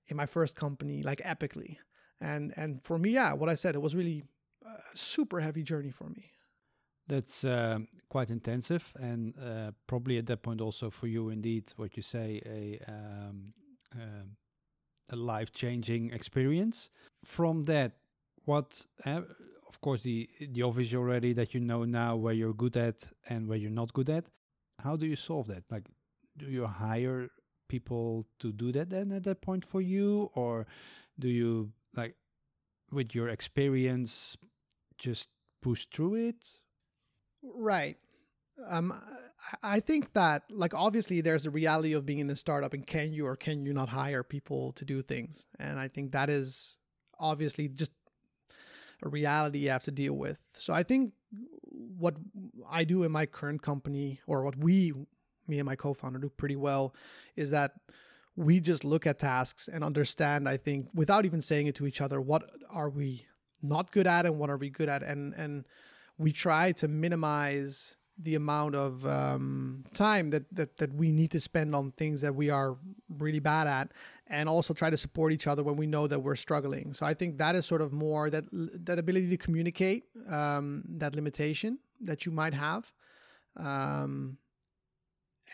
in 0.07 0.17
my 0.17 0.25
first 0.25 0.55
company 0.55 1.01
like 1.03 1.19
epically. 1.19 1.77
And 2.21 2.53
and 2.55 2.81
for 2.83 2.97
me, 2.97 3.11
yeah, 3.11 3.33
what 3.33 3.49
I 3.49 3.55
said, 3.55 3.75
it 3.75 3.81
was 3.81 3.95
really 3.95 4.23
a 4.65 4.97
super 4.97 5.39
heavy 5.39 5.63
journey 5.63 5.91
for 5.91 6.09
me. 6.09 6.31
That's 7.07 7.43
uh, 7.43 7.79
quite 8.07 8.29
intensive, 8.29 8.93
and 8.97 9.33
uh, 9.37 9.71
probably 9.87 10.17
at 10.17 10.25
that 10.27 10.41
point 10.41 10.61
also 10.61 10.89
for 10.89 11.07
you, 11.07 11.29
indeed, 11.29 11.73
what 11.75 11.97
you 11.97 12.03
say, 12.03 12.41
a 12.45 12.79
um, 12.89 13.53
uh, 13.93 14.25
a 15.09 15.15
life 15.15 15.51
changing 15.51 16.11
experience. 16.11 16.89
From 17.25 17.65
that, 17.65 17.91
what, 18.45 18.85
uh, 19.05 19.21
of 19.67 19.81
course, 19.81 20.01
the 20.01 20.29
the 20.51 20.61
obvious 20.61 20.93
already 20.93 21.33
that 21.33 21.53
you 21.53 21.59
know 21.59 21.83
now 21.83 22.15
where 22.15 22.33
you're 22.33 22.53
good 22.53 22.77
at 22.77 23.03
and 23.27 23.47
where 23.47 23.57
you're 23.57 23.69
not 23.81 23.91
good 23.93 24.09
at. 24.09 24.25
How 24.79 24.95
do 24.95 25.05
you 25.05 25.15
solve 25.15 25.47
that? 25.47 25.63
Like, 25.69 25.85
do 26.37 26.45
you 26.45 26.65
hire 26.65 27.29
people 27.75 28.25
to 28.41 28.51
do 28.51 28.71
that 28.71 28.89
then 28.89 29.11
at 29.11 29.23
that 29.23 29.41
point 29.41 29.63
for 29.65 29.81
you, 29.81 30.29
or 30.35 30.67
Do 31.19 31.27
you 31.27 31.71
like 31.95 32.15
with 32.91 33.13
your 33.13 33.29
experience 33.29 34.37
just 34.97 35.29
push 35.61 35.85
through 35.93 36.15
it? 36.15 36.59
Right. 37.43 37.97
Um, 38.67 38.93
I 39.61 39.79
think 39.79 40.13
that, 40.13 40.43
like, 40.49 40.73
obviously, 40.73 41.21
there's 41.21 41.45
a 41.45 41.49
reality 41.49 41.93
of 41.93 42.05
being 42.05 42.19
in 42.19 42.29
a 42.29 42.35
startup, 42.35 42.73
and 42.73 42.85
can 42.85 43.11
you 43.11 43.25
or 43.25 43.35
can 43.35 43.65
you 43.65 43.73
not 43.73 43.89
hire 43.89 44.23
people 44.23 44.71
to 44.73 44.85
do 44.85 45.01
things? 45.01 45.47
And 45.59 45.79
I 45.79 45.87
think 45.87 46.11
that 46.11 46.29
is 46.29 46.77
obviously 47.19 47.67
just 47.67 47.91
a 49.03 49.09
reality 49.09 49.59
you 49.59 49.69
have 49.69 49.83
to 49.83 49.91
deal 49.91 50.13
with. 50.13 50.37
So 50.53 50.73
I 50.73 50.83
think 50.83 51.13
what 51.71 52.15
I 52.69 52.83
do 52.83 53.03
in 53.03 53.11
my 53.11 53.25
current 53.25 53.61
company, 53.61 54.21
or 54.27 54.43
what 54.43 54.57
we, 54.57 54.93
me 55.47 55.59
and 55.59 55.65
my 55.65 55.75
co-founder, 55.75 56.19
do 56.19 56.29
pretty 56.29 56.55
well, 56.55 56.93
is 57.35 57.51
that 57.51 57.73
we 58.35 58.59
just 58.59 58.83
look 58.83 59.05
at 59.05 59.19
tasks 59.19 59.67
and 59.71 59.83
understand. 59.83 60.49
I 60.49 60.57
think 60.57 60.87
without 60.93 61.25
even 61.25 61.41
saying 61.41 61.67
it 61.67 61.75
to 61.75 61.87
each 61.87 62.01
other, 62.01 62.19
what 62.19 62.49
are 62.69 62.89
we 62.89 63.25
not 63.61 63.91
good 63.91 64.07
at 64.07 64.25
and 64.25 64.39
what 64.39 64.49
are 64.49 64.57
we 64.57 64.69
good 64.69 64.89
at, 64.89 65.03
and 65.03 65.33
and 65.35 65.65
we 66.17 66.31
try 66.31 66.71
to 66.73 66.87
minimize 66.87 67.95
the 68.21 68.35
amount 68.35 68.75
of 68.75 69.05
um, 69.07 69.83
time 69.93 70.29
that, 70.29 70.43
that 70.51 70.77
that 70.77 70.93
we 70.93 71.11
need 71.11 71.31
to 71.31 71.39
spend 71.39 71.73
on 71.75 71.91
things 71.93 72.21
that 72.21 72.35
we 72.35 72.49
are 72.49 72.77
really 73.17 73.39
bad 73.39 73.67
at 73.67 73.91
and 74.27 74.47
also 74.47 74.73
try 74.73 74.89
to 74.89 74.97
support 74.97 75.31
each 75.31 75.47
other 75.47 75.63
when 75.63 75.75
we 75.75 75.87
know 75.87 76.05
that 76.05 76.19
we're 76.19 76.35
struggling 76.35 76.93
so 76.93 77.07
i 77.07 77.13
think 77.13 77.39
that 77.39 77.55
is 77.55 77.65
sort 77.65 77.81
of 77.81 77.91
more 77.91 78.29
that 78.29 78.43
that 78.51 78.99
ability 78.99 79.29
to 79.29 79.37
communicate 79.37 80.03
um, 80.29 80.83
that 80.87 81.15
limitation 81.15 81.79
that 81.99 82.23
you 82.25 82.31
might 82.31 82.53
have 82.53 82.91
um, 83.57 84.37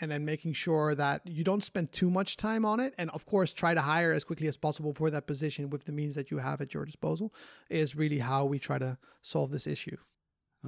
and 0.01 0.11
then 0.11 0.23
making 0.23 0.53
sure 0.53 0.93
that 0.95 1.21
you 1.25 1.43
don't 1.43 1.63
spend 1.63 1.91
too 1.91 2.09
much 2.09 2.37
time 2.37 2.63
on 2.63 2.79
it 2.79 2.93
and 2.97 3.09
of 3.11 3.25
course 3.25 3.53
try 3.53 3.73
to 3.73 3.81
hire 3.81 4.13
as 4.13 4.23
quickly 4.23 4.47
as 4.47 4.57
possible 4.57 4.93
for 4.93 5.09
that 5.09 5.25
position 5.25 5.69
with 5.69 5.85
the 5.85 5.91
means 5.91 6.15
that 6.15 6.29
you 6.31 6.37
have 6.37 6.61
at 6.61 6.73
your 6.73 6.85
disposal 6.85 7.33
is 7.69 7.95
really 7.95 8.19
how 8.19 8.45
we 8.45 8.59
try 8.59 8.77
to 8.77 8.97
solve 9.21 9.51
this 9.51 9.65
issue 9.65 9.97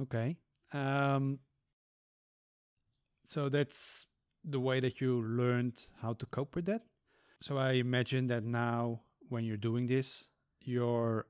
okay 0.00 0.36
um, 0.72 1.38
so 3.24 3.48
that's 3.48 4.06
the 4.44 4.60
way 4.60 4.80
that 4.80 5.00
you 5.00 5.22
learned 5.22 5.84
how 6.00 6.14
to 6.14 6.26
cope 6.26 6.56
with 6.56 6.66
that. 6.66 6.82
So 7.40 7.56
I 7.56 7.72
imagine 7.72 8.26
that 8.28 8.44
now 8.44 9.00
when 9.28 9.44
you're 9.44 9.56
doing 9.56 9.86
this, 9.86 10.26
your 10.60 11.26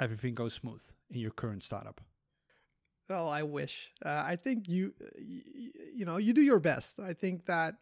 everything 0.00 0.34
goes 0.34 0.54
smooth 0.54 0.82
in 1.10 1.20
your 1.20 1.30
current 1.30 1.62
startup. 1.62 2.00
Oh, 3.10 3.26
I 3.28 3.42
wish. 3.42 3.92
Uh, 4.04 4.24
I 4.26 4.36
think 4.36 4.68
you, 4.68 4.94
you 5.94 6.04
know, 6.04 6.16
you 6.16 6.32
do 6.32 6.40
your 6.40 6.60
best. 6.60 6.98
I 6.98 7.12
think 7.12 7.46
that 7.46 7.74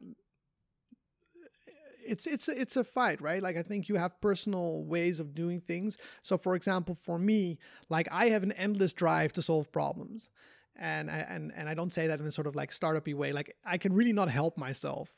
it's 2.04 2.26
it's 2.26 2.48
it's 2.48 2.76
a 2.76 2.84
fight, 2.84 3.20
right? 3.20 3.42
Like 3.42 3.56
I 3.56 3.62
think 3.62 3.88
you 3.88 3.96
have 3.96 4.20
personal 4.20 4.84
ways 4.84 5.20
of 5.20 5.34
doing 5.34 5.60
things. 5.60 5.98
So, 6.22 6.36
for 6.36 6.54
example, 6.56 6.94
for 7.00 7.18
me, 7.18 7.58
like 7.88 8.08
I 8.10 8.30
have 8.30 8.42
an 8.42 8.52
endless 8.52 8.92
drive 8.92 9.32
to 9.34 9.42
solve 9.42 9.70
problems, 9.70 10.30
and 10.76 11.10
I, 11.10 11.18
and 11.28 11.52
and 11.54 11.68
I 11.68 11.74
don't 11.74 11.92
say 11.92 12.08
that 12.08 12.20
in 12.20 12.26
a 12.26 12.32
sort 12.32 12.46
of 12.48 12.56
like 12.56 12.70
startupy 12.72 13.14
way. 13.14 13.32
Like 13.32 13.56
I 13.64 13.78
can 13.78 13.92
really 13.92 14.12
not 14.12 14.28
help 14.28 14.58
myself. 14.58 15.14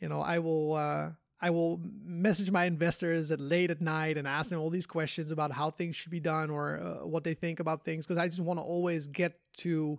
You 0.00 0.08
know, 0.08 0.20
I 0.20 0.38
will 0.38 0.74
uh, 0.74 1.10
I 1.42 1.50
will 1.50 1.80
message 2.04 2.52
my 2.52 2.66
investors 2.66 3.32
at 3.32 3.40
late 3.40 3.70
at 3.70 3.80
night 3.80 4.16
and 4.16 4.28
ask 4.28 4.48
them 4.48 4.60
all 4.60 4.70
these 4.70 4.86
questions 4.86 5.32
about 5.32 5.50
how 5.50 5.70
things 5.70 5.96
should 5.96 6.12
be 6.12 6.20
done 6.20 6.50
or 6.50 6.78
uh, 6.78 7.04
what 7.04 7.24
they 7.24 7.34
think 7.34 7.58
about 7.58 7.84
things 7.84 8.06
because 8.06 8.22
I 8.22 8.28
just 8.28 8.40
want 8.40 8.60
to 8.60 8.62
always 8.62 9.08
get 9.08 9.38
to 9.58 9.98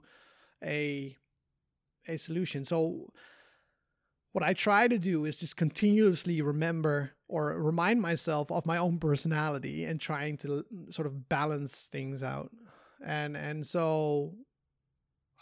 a 0.63 1.17
a 2.07 2.17
solution. 2.17 2.63
So 2.63 3.11
what 4.31 4.43
I 4.43 4.53
try 4.53 4.87
to 4.87 4.97
do 4.97 5.25
is 5.25 5.37
just 5.37 5.57
continuously 5.57 6.41
remember 6.41 7.11
or 7.27 7.61
remind 7.61 8.01
myself 8.01 8.49
of 8.49 8.65
my 8.65 8.77
own 8.77 8.97
personality 8.97 9.83
and 9.83 9.99
trying 9.99 10.37
to 10.37 10.65
sort 10.89 11.07
of 11.07 11.27
balance 11.27 11.87
things 11.91 12.23
out. 12.23 12.51
And 13.05 13.35
and 13.35 13.65
so 13.65 14.33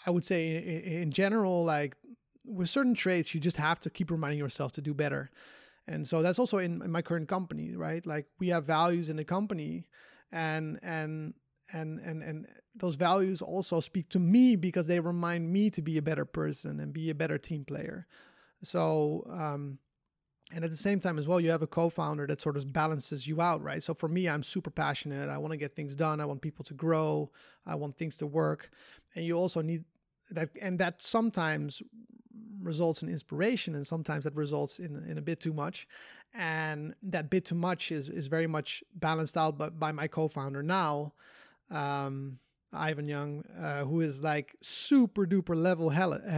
I 0.08 0.10
would 0.10 0.26
say 0.26 0.58
in 0.58 1.12
general, 1.12 1.64
like 1.64 1.96
with 2.44 2.70
certain 2.70 2.96
traits, 2.96 3.36
you 3.36 3.40
just 3.40 3.58
have 3.58 3.80
to 3.82 3.92
keep 3.92 4.10
reminding 4.10 4.40
yourself 4.40 4.72
to 4.74 4.82
do 4.82 4.96
better. 4.96 5.30
And 5.92 6.08
so 6.08 6.22
that's 6.22 6.40
also 6.40 6.58
in, 6.58 6.82
in 6.82 6.90
my 6.90 7.02
current 7.02 7.28
company, 7.28 7.76
right? 7.76 8.06
Like 8.06 8.26
we 8.40 8.48
have 8.48 8.66
values 8.66 9.10
in 9.10 9.18
the 9.18 9.26
company 9.26 9.88
and 10.32 10.80
and 10.82 11.34
and 11.74 12.00
and 12.00 12.24
and 12.24 12.48
those 12.74 12.96
values 12.96 13.42
also 13.42 13.82
speak 13.82 14.08
to 14.10 14.20
me 14.20 14.56
because 14.56 14.88
they 14.88 15.02
remind 15.02 15.52
me 15.52 15.70
to 15.70 15.82
be 15.82 15.98
a 15.98 16.02
better 16.02 16.24
person 16.24 16.80
and 16.80 16.94
be 16.94 17.10
a 17.10 17.16
better 17.16 17.38
team 17.38 17.66
player. 17.66 18.08
So 18.64 19.28
um 19.30 19.80
and 20.54 20.64
at 20.64 20.72
the 20.72 20.78
same 20.78 21.02
time 21.02 21.20
as 21.20 21.28
well 21.28 21.42
you 21.42 21.52
have 21.52 21.62
a 21.62 21.68
co-founder 21.68 22.26
that 22.28 22.40
sort 22.40 22.56
of 22.56 22.72
balances 22.72 23.28
you 23.28 23.42
out 23.42 23.62
right? 23.62 23.84
So 23.84 23.94
for 23.94 24.08
me 24.08 24.30
i'm 24.30 24.44
super 24.44 24.72
passionate. 24.72 25.28
I 25.28 25.40
want 25.40 25.52
to 25.52 25.58
get 25.58 25.76
things 25.76 25.94
done. 25.96 26.22
I 26.22 26.26
want 26.26 26.42
people 26.42 26.64
to 26.66 26.74
grow. 26.74 27.32
I 27.66 27.76
want 27.76 27.98
things 27.98 28.16
to 28.18 28.28
work. 28.28 28.72
And 29.14 29.26
you 29.26 29.34
also 29.34 29.62
need 29.62 29.84
that 30.30 30.52
and 30.62 30.80
that 30.80 31.02
sometimes 31.02 31.84
results 32.62 33.04
in 33.04 33.10
inspiration 33.10 33.76
and 33.76 33.86
sometimes 33.86 34.24
that 34.24 34.36
results 34.36 34.80
in, 34.80 35.04
in 35.08 35.18
a 35.18 35.22
bit 35.22 35.40
too 35.40 35.54
much. 35.54 35.88
And 36.34 36.96
that 37.04 37.30
bit 37.30 37.46
too 37.46 37.56
much 37.56 37.92
is, 37.92 38.10
is 38.10 38.28
very 38.28 38.48
much 38.48 38.84
balanced 38.96 39.38
out 39.38 39.58
by, 39.58 39.70
by 39.70 39.92
my 39.92 40.08
co-founder 40.08 40.64
now 40.64 41.14
um, 41.72 42.38
ivan 42.74 43.08
young 43.08 43.44
uh, 43.60 43.84
who 43.84 44.02
is 44.02 44.22
like 44.22 44.56
super 44.62 45.26
duper 45.26 45.56
level 45.56 45.92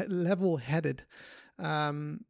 level 0.07 0.57
headed 0.57 1.03
um, 1.59 2.23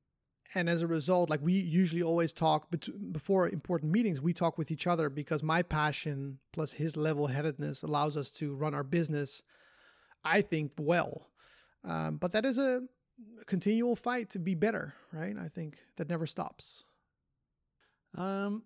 and 0.55 0.69
as 0.69 0.81
a 0.81 0.87
result 0.87 1.29
like 1.29 1.41
we 1.41 1.53
usually 1.53 2.03
always 2.03 2.33
talk 2.33 2.69
bet- 2.69 3.13
before 3.13 3.47
important 3.49 3.91
meetings 3.91 4.21
we 4.21 4.33
talk 4.33 4.57
with 4.57 4.71
each 4.71 4.87
other 4.87 5.09
because 5.09 5.41
my 5.41 5.61
passion 5.61 6.39
plus 6.51 6.73
his 6.73 6.97
level 6.97 7.27
headedness 7.27 7.81
allows 7.83 8.17
us 8.17 8.31
to 8.31 8.55
run 8.55 8.73
our 8.73 8.83
business 8.83 9.43
i 10.23 10.41
think 10.41 10.71
well. 10.77 11.29
Um, 11.85 12.15
but 12.15 12.31
that 12.31 12.45
is 12.45 12.57
a 12.57 12.81
continual 13.45 13.95
fight 13.95 14.29
to 14.31 14.39
be 14.39 14.55
better, 14.55 14.93
right? 15.11 15.35
I 15.37 15.47
think 15.47 15.83
that 15.97 16.09
never 16.09 16.27
stops. 16.27 16.85
Um, 18.15 18.63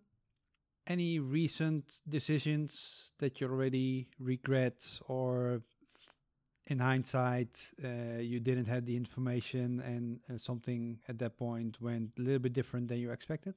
any 0.87 1.19
recent 1.19 2.01
decisions 2.07 3.11
that 3.19 3.39
you 3.39 3.47
already 3.47 4.07
regret, 4.19 4.99
or 5.07 5.61
in 6.67 6.79
hindsight, 6.79 7.71
uh, 7.83 8.19
you 8.19 8.39
didn't 8.39 8.65
have 8.65 8.85
the 8.85 8.95
information 8.95 9.79
and, 9.81 10.19
and 10.27 10.39
something 10.39 10.99
at 11.07 11.17
that 11.19 11.37
point 11.37 11.81
went 11.81 12.13
a 12.17 12.21
little 12.21 12.39
bit 12.39 12.53
different 12.53 12.87
than 12.87 12.99
you 12.99 13.11
expected? 13.11 13.53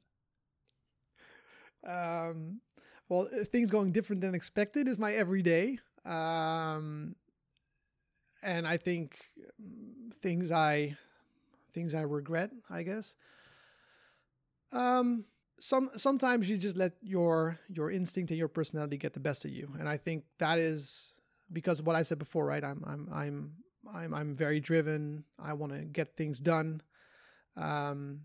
Um, 1.87 2.61
well, 3.09 3.29
uh, 3.33 3.45
things 3.45 3.71
going 3.71 3.93
different 3.93 4.23
than 4.23 4.35
expected 4.35 4.87
is 4.87 4.99
my 4.99 5.13
everyday. 5.13 5.79
Um, 6.05 7.17
and 8.43 8.67
I 8.67 8.77
think 8.77 9.19
things 10.21 10.53
I 10.53 10.97
things 11.73 11.95
I 11.95 12.03
regret, 12.03 12.51
I 12.69 12.83
guess. 12.83 13.15
Um, 14.73 15.25
some 15.59 15.91
sometimes 15.97 16.49
you 16.49 16.57
just 16.57 16.77
let 16.77 16.93
your 17.03 17.59
your 17.69 17.91
instinct 17.91 18.31
and 18.31 18.39
your 18.39 18.49
personality 18.49 18.97
get 18.97 19.13
the 19.13 19.21
best 19.21 19.45
of 19.45 19.51
you, 19.51 19.75
and 19.79 19.89
I 19.89 19.97
think 19.97 20.25
that 20.39 20.59
is 20.59 21.13
because 21.53 21.83
what 21.83 21.97
I 21.97 22.03
said 22.03 22.19
before, 22.19 22.47
right? 22.47 22.65
I'm 22.65 22.83
I'm 22.87 23.09
I'm 23.13 23.53
I'm 23.93 24.15
I'm 24.15 24.37
very 24.37 24.61
driven. 24.61 25.25
I 25.39 25.53
want 25.53 25.73
to 25.73 25.81
get 25.81 26.17
things 26.17 26.41
done. 26.41 26.83
Um, 27.57 28.23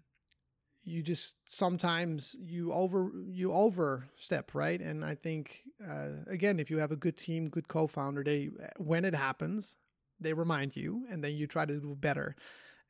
you 0.86 1.01
just 1.01 1.36
sometimes 1.45 2.36
you 2.39 2.71
over 2.71 3.12
you 3.28 3.51
overstep 3.51 4.54
right 4.54 4.80
and 4.82 5.04
i 5.04 5.15
think 5.15 5.63
uh, 5.86 6.10
again 6.28 6.60
if 6.60 6.69
you 6.69 6.78
have 6.78 6.91
a 6.91 6.95
good 6.95 7.17
team 7.17 7.49
good 7.49 7.67
co-founder 7.67 8.23
they 8.23 8.51
when 8.78 9.04
it 9.04 9.15
happens 9.15 9.78
they 10.19 10.34
remind 10.34 10.75
you 10.75 11.06
and 11.10 11.23
then 11.23 11.34
you 11.34 11.47
try 11.47 11.65
to 11.65 11.80
do 11.80 11.95
better. 11.95 12.36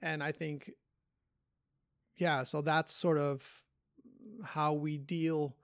And 0.01 0.21
i 0.21 0.31
think 0.31 0.71
yeah 2.17 2.43
so 2.43 2.61
that's 2.61 2.91
sort 2.91 3.17
of 3.17 3.63
how 4.43 4.73
we 4.73 4.97
deal 4.97 5.55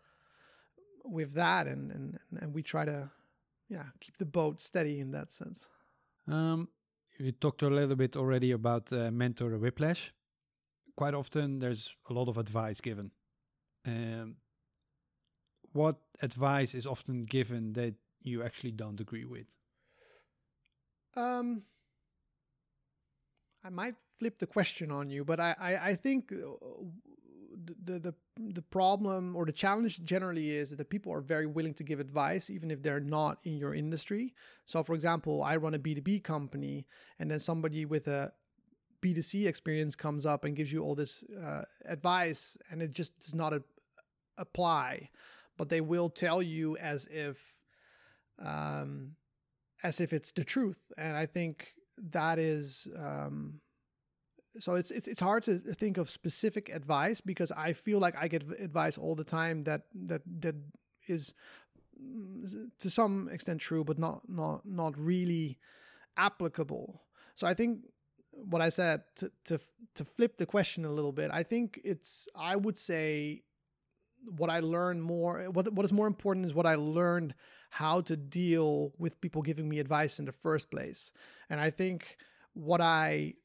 with 1.03 1.33
that 1.33 1.67
and 1.67 1.91
and 1.91 2.19
and 2.39 2.53
we 2.53 2.61
try 2.61 2.85
to 2.85 3.09
yeah 3.69 3.85
keep 3.99 4.17
the 4.17 4.25
boat 4.25 4.59
steady 4.59 4.99
in 4.99 5.11
that 5.11 5.31
sense. 5.31 5.69
Um 6.27 6.69
we 7.19 7.31
talked 7.31 7.61
a 7.61 7.69
little 7.69 7.95
bit 7.95 8.15
already 8.15 8.51
about 8.51 8.91
uh, 8.91 9.11
mentor 9.11 9.57
whiplash. 9.57 10.13
Quite 10.95 11.13
often 11.13 11.59
there's 11.59 11.95
a 12.09 12.13
lot 12.13 12.27
of 12.27 12.37
advice 12.37 12.81
given. 12.81 13.11
Um 13.85 14.37
what 15.73 15.97
advice 16.21 16.75
is 16.75 16.85
often 16.85 17.25
given 17.25 17.73
that 17.73 17.95
you 18.21 18.43
actually 18.43 18.71
don't 18.71 18.99
agree 18.99 19.25
with 19.25 19.55
um, 21.17 21.63
I 23.63 23.69
might 23.69 23.95
flip 24.19 24.39
the 24.39 24.47
question 24.47 24.91
on 24.91 25.09
you, 25.09 25.23
but 25.23 25.39
I, 25.39 25.55
I, 25.59 25.75
I 25.89 25.95
think 25.95 26.31
uh, 26.31 26.35
the, 27.83 27.99
the 27.99 28.15
the 28.53 28.61
problem 28.61 29.35
or 29.35 29.45
the 29.45 29.51
challenge 29.51 30.03
generally 30.03 30.51
is 30.51 30.71
that 30.75 30.89
people 30.89 31.13
are 31.13 31.21
very 31.21 31.45
willing 31.45 31.73
to 31.75 31.83
give 31.83 31.99
advice 31.99 32.49
even 32.49 32.71
if 32.71 32.81
they're 32.81 32.99
not 32.99 33.37
in 33.43 33.57
your 33.57 33.75
industry. 33.75 34.33
So, 34.65 34.83
for 34.83 34.95
example, 34.95 35.43
I 35.43 35.57
run 35.57 35.75
a 35.75 35.79
B 35.79 35.93
two 35.95 36.01
B 36.01 36.19
company, 36.19 36.87
and 37.19 37.29
then 37.29 37.39
somebody 37.39 37.85
with 37.85 38.07
a 38.07 38.31
B2C 39.01 39.47
experience 39.47 39.95
comes 39.95 40.25
up 40.25 40.45
and 40.45 40.55
gives 40.55 40.71
you 40.71 40.83
all 40.83 40.95
this 40.95 41.23
uh, 41.43 41.63
advice, 41.85 42.57
and 42.71 42.81
it 42.81 42.93
just 42.93 43.19
does 43.19 43.35
not 43.35 43.53
a- 43.53 43.63
apply. 44.37 45.09
but 45.57 45.69
they 45.69 45.81
will 45.81 46.09
tell 46.09 46.41
you 46.41 46.77
as 46.77 47.07
if 47.11 47.59
um, 48.39 49.15
as 49.83 49.99
if 49.99 50.13
it's 50.13 50.31
the 50.31 50.43
truth. 50.43 50.81
And 50.97 51.15
I 51.15 51.25
think 51.25 51.73
that 52.11 52.39
is 52.39 52.87
um, 52.97 53.61
so 54.59 54.75
it's 54.75 54.91
it's 54.91 55.07
it's 55.07 55.21
hard 55.21 55.43
to 55.43 55.59
think 55.59 55.97
of 55.97 56.09
specific 56.09 56.69
advice 56.69 57.21
because 57.21 57.51
I 57.51 57.73
feel 57.73 57.99
like 57.99 58.15
I 58.19 58.27
get 58.27 58.43
advice 58.59 58.97
all 58.97 59.15
the 59.15 59.23
time 59.23 59.61
that 59.63 59.83
that 60.07 60.21
that 60.41 60.55
is 61.07 61.33
to 62.79 62.89
some 62.89 63.29
extent 63.29 63.61
true, 63.61 63.83
but 63.83 63.97
not 63.97 64.27
not 64.27 64.65
not 64.65 64.97
really 64.97 65.57
applicable. 66.17 67.01
So 67.35 67.47
I 67.47 67.53
think 67.53 67.79
what 68.31 68.61
I 68.61 68.69
said 68.69 69.03
to 69.17 69.31
to 69.45 69.59
to 69.95 70.05
flip 70.05 70.37
the 70.37 70.45
question 70.45 70.83
a 70.85 70.91
little 70.91 71.13
bit, 71.13 71.31
I 71.31 71.43
think 71.43 71.79
it's 71.83 72.27
I 72.35 72.55
would 72.55 72.77
say 72.77 73.43
what 74.37 74.49
I 74.49 74.59
learned 74.59 75.01
more 75.01 75.43
what 75.51 75.71
what 75.73 75.85
is 75.85 75.93
more 75.93 76.07
important 76.07 76.45
is 76.45 76.53
what 76.53 76.65
I 76.65 76.75
learned 76.75 77.33
how 77.73 78.01
to 78.01 78.17
deal 78.17 78.91
with 78.97 79.21
people 79.21 79.41
giving 79.41 79.69
me 79.69 79.79
advice 79.79 80.19
in 80.19 80.25
the 80.25 80.31
first 80.33 80.69
place. 80.69 81.13
And 81.49 81.59
I 81.59 81.69
think 81.69 82.17
what 82.53 82.81
I 82.81 83.35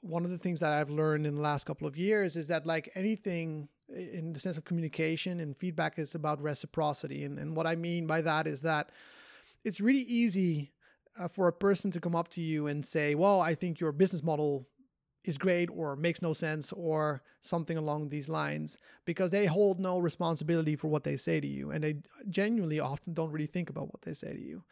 one 0.00 0.24
of 0.24 0.30
the 0.30 0.38
things 0.38 0.60
that 0.60 0.70
I've 0.70 0.90
learned 0.90 1.26
in 1.26 1.34
the 1.34 1.40
last 1.40 1.66
couple 1.66 1.88
of 1.88 1.96
years 1.96 2.36
is 2.36 2.46
that 2.46 2.66
like 2.66 2.88
anything 2.94 3.68
in 3.92 4.32
the 4.32 4.38
sense 4.38 4.56
of 4.56 4.64
communication 4.64 5.40
and 5.40 5.56
feedback 5.56 5.98
is 5.98 6.14
about 6.14 6.40
reciprocity. 6.40 7.24
And, 7.24 7.36
and 7.36 7.56
what 7.56 7.66
I 7.66 7.74
mean 7.74 8.06
by 8.06 8.20
that 8.20 8.46
is 8.46 8.60
that 8.62 8.90
it's 9.64 9.80
really 9.80 10.02
easy 10.02 10.70
uh, 11.18 11.26
for 11.26 11.48
a 11.48 11.52
person 11.52 11.90
to 11.90 12.00
come 12.00 12.14
up 12.14 12.28
to 12.28 12.40
you 12.40 12.68
and 12.68 12.86
say, 12.86 13.16
well, 13.16 13.40
I 13.40 13.56
think 13.56 13.80
your 13.80 13.90
business 13.90 14.22
model 14.22 14.68
is 15.28 15.38
great 15.38 15.68
or 15.70 15.94
makes 15.94 16.22
no 16.22 16.32
sense 16.32 16.72
or 16.72 17.22
something 17.42 17.76
along 17.76 18.08
these 18.08 18.28
lines 18.28 18.78
because 19.04 19.30
they 19.30 19.46
hold 19.46 19.78
no 19.78 19.98
responsibility 19.98 20.74
for 20.74 20.88
what 20.88 21.04
they 21.04 21.16
say 21.16 21.38
to 21.38 21.46
you 21.46 21.70
and 21.70 21.84
they 21.84 21.96
genuinely 22.30 22.80
often 22.80 23.12
don't 23.12 23.30
really 23.30 23.46
think 23.46 23.68
about 23.68 23.88
what 23.92 24.02
they 24.02 24.14
say 24.14 24.32
to 24.32 24.40
you. 24.40 24.64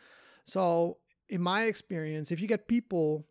So, 0.45 0.99
in 1.29 1.43
my 1.43 1.65
experience, 1.65 2.31
if 2.31 2.41
you 2.41 2.47
get 2.47 2.69
people 2.69 3.27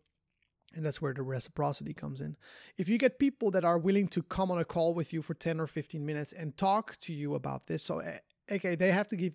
and 0.74 0.84
that's 0.84 1.00
where 1.00 1.14
the 1.14 1.22
reciprocity 1.22 1.94
comes 1.94 2.20
in. 2.20 2.36
If 2.76 2.86
you 2.86 2.98
get 2.98 3.18
people 3.18 3.50
that 3.52 3.64
are 3.64 3.78
willing 3.78 4.08
to 4.08 4.22
come 4.22 4.50
on 4.50 4.58
a 4.58 4.64
call 4.64 4.92
with 4.94 5.10
you 5.12 5.22
for 5.22 5.32
10 5.32 5.58
or 5.58 5.66
15 5.66 6.04
minutes 6.04 6.34
and 6.34 6.54
talk 6.56 6.98
to 6.98 7.14
you 7.14 7.34
about 7.34 7.66
this, 7.66 7.82
so 7.82 8.00
eh, 8.00 8.18
okay, 8.52 8.74
they 8.74 8.92
have 8.92 9.08
to 9.08 9.16
give 9.16 9.32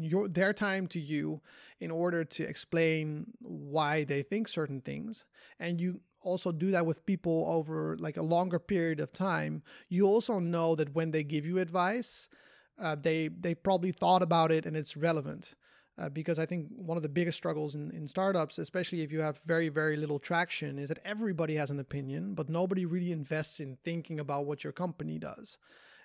your 0.00 0.28
their 0.28 0.52
time 0.52 0.86
to 0.88 1.00
you 1.00 1.40
in 1.80 1.90
order 1.90 2.24
to 2.24 2.44
explain 2.44 3.26
why 3.40 4.04
they 4.04 4.22
think 4.22 4.48
certain 4.48 4.80
things 4.80 5.24
and 5.58 5.80
you 5.80 6.00
also 6.24 6.50
do 6.50 6.70
that 6.70 6.86
with 6.86 7.06
people 7.06 7.44
over 7.48 7.96
like 7.98 8.16
a 8.16 8.22
longer 8.22 8.58
period 8.58 9.00
of 9.00 9.12
time 9.12 9.62
you 9.88 10.06
also 10.06 10.38
know 10.38 10.74
that 10.74 10.94
when 10.94 11.10
they 11.10 11.22
give 11.22 11.46
you 11.46 11.58
advice 11.58 12.28
uh, 12.80 12.96
they 13.00 13.28
they 13.28 13.54
probably 13.54 13.92
thought 13.92 14.22
about 14.22 14.50
it 14.50 14.66
and 14.66 14.76
it's 14.76 14.96
relevant 14.96 15.54
uh, 15.96 16.08
because 16.08 16.38
I 16.38 16.46
think 16.46 16.68
one 16.74 16.96
of 16.96 17.02
the 17.02 17.08
biggest 17.08 17.36
struggles 17.36 17.74
in, 17.74 17.90
in 17.92 18.08
startups, 18.08 18.58
especially 18.58 19.02
if 19.02 19.12
you 19.12 19.20
have 19.20 19.38
very, 19.46 19.68
very 19.68 19.96
little 19.96 20.18
traction, 20.18 20.78
is 20.78 20.88
that 20.88 20.98
everybody 21.04 21.54
has 21.54 21.70
an 21.70 21.78
opinion, 21.78 22.34
but 22.34 22.48
nobody 22.48 22.84
really 22.84 23.12
invests 23.12 23.60
in 23.60 23.76
thinking 23.84 24.18
about 24.18 24.46
what 24.46 24.64
your 24.64 24.72
company 24.72 25.18
does. 25.18 25.56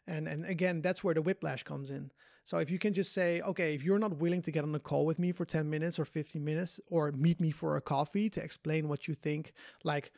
And, 0.06 0.28
and 0.28 0.46
again, 0.46 0.82
that's 0.82 1.04
where 1.04 1.16
the 1.16 1.22
whiplash 1.22 1.64
comes 1.64 1.90
in. 1.90 2.12
So 2.50 2.58
if 2.58 2.72
you 2.72 2.80
can 2.80 2.94
just 2.94 3.14
say, 3.14 3.42
okay, 3.42 3.76
if 3.76 3.84
you're 3.84 4.00
not 4.00 4.18
willing 4.18 4.42
to 4.42 4.50
get 4.50 4.64
on 4.64 4.74
a 4.74 4.80
call 4.80 5.06
with 5.06 5.20
me 5.20 5.32
for 5.32 5.46
10 5.46 5.70
minutes 5.70 6.00
or 6.00 6.06
15 6.06 6.44
minutes 6.44 6.80
or 6.90 7.12
meet 7.12 7.40
me 7.40 7.52
for 7.52 7.78
a 7.78 7.82
coffee 7.82 8.28
to 8.28 8.44
explain 8.44 8.90
what 8.90 9.08
you 9.08 9.14
think, 9.14 9.54
like 9.84 10.12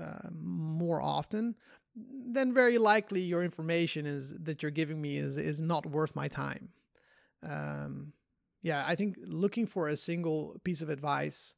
uh, 0.00 0.30
more 0.32 1.02
often, 1.02 1.54
then 1.94 2.54
very 2.54 2.78
likely 2.78 3.20
your 3.20 3.44
information 3.44 4.06
is 4.06 4.32
that 4.42 4.62
you're 4.62 4.70
giving 4.70 5.02
me 5.02 5.18
is 5.18 5.36
is 5.36 5.60
not 5.60 5.84
worth 5.84 6.16
my 6.16 6.28
time. 6.28 6.70
Um, 7.42 8.14
yeah, 8.62 8.82
I 8.86 8.94
think 8.94 9.16
looking 9.20 9.66
for 9.66 9.88
a 9.88 9.98
single 9.98 10.58
piece 10.64 10.80
of 10.80 10.88
advice 10.88 11.56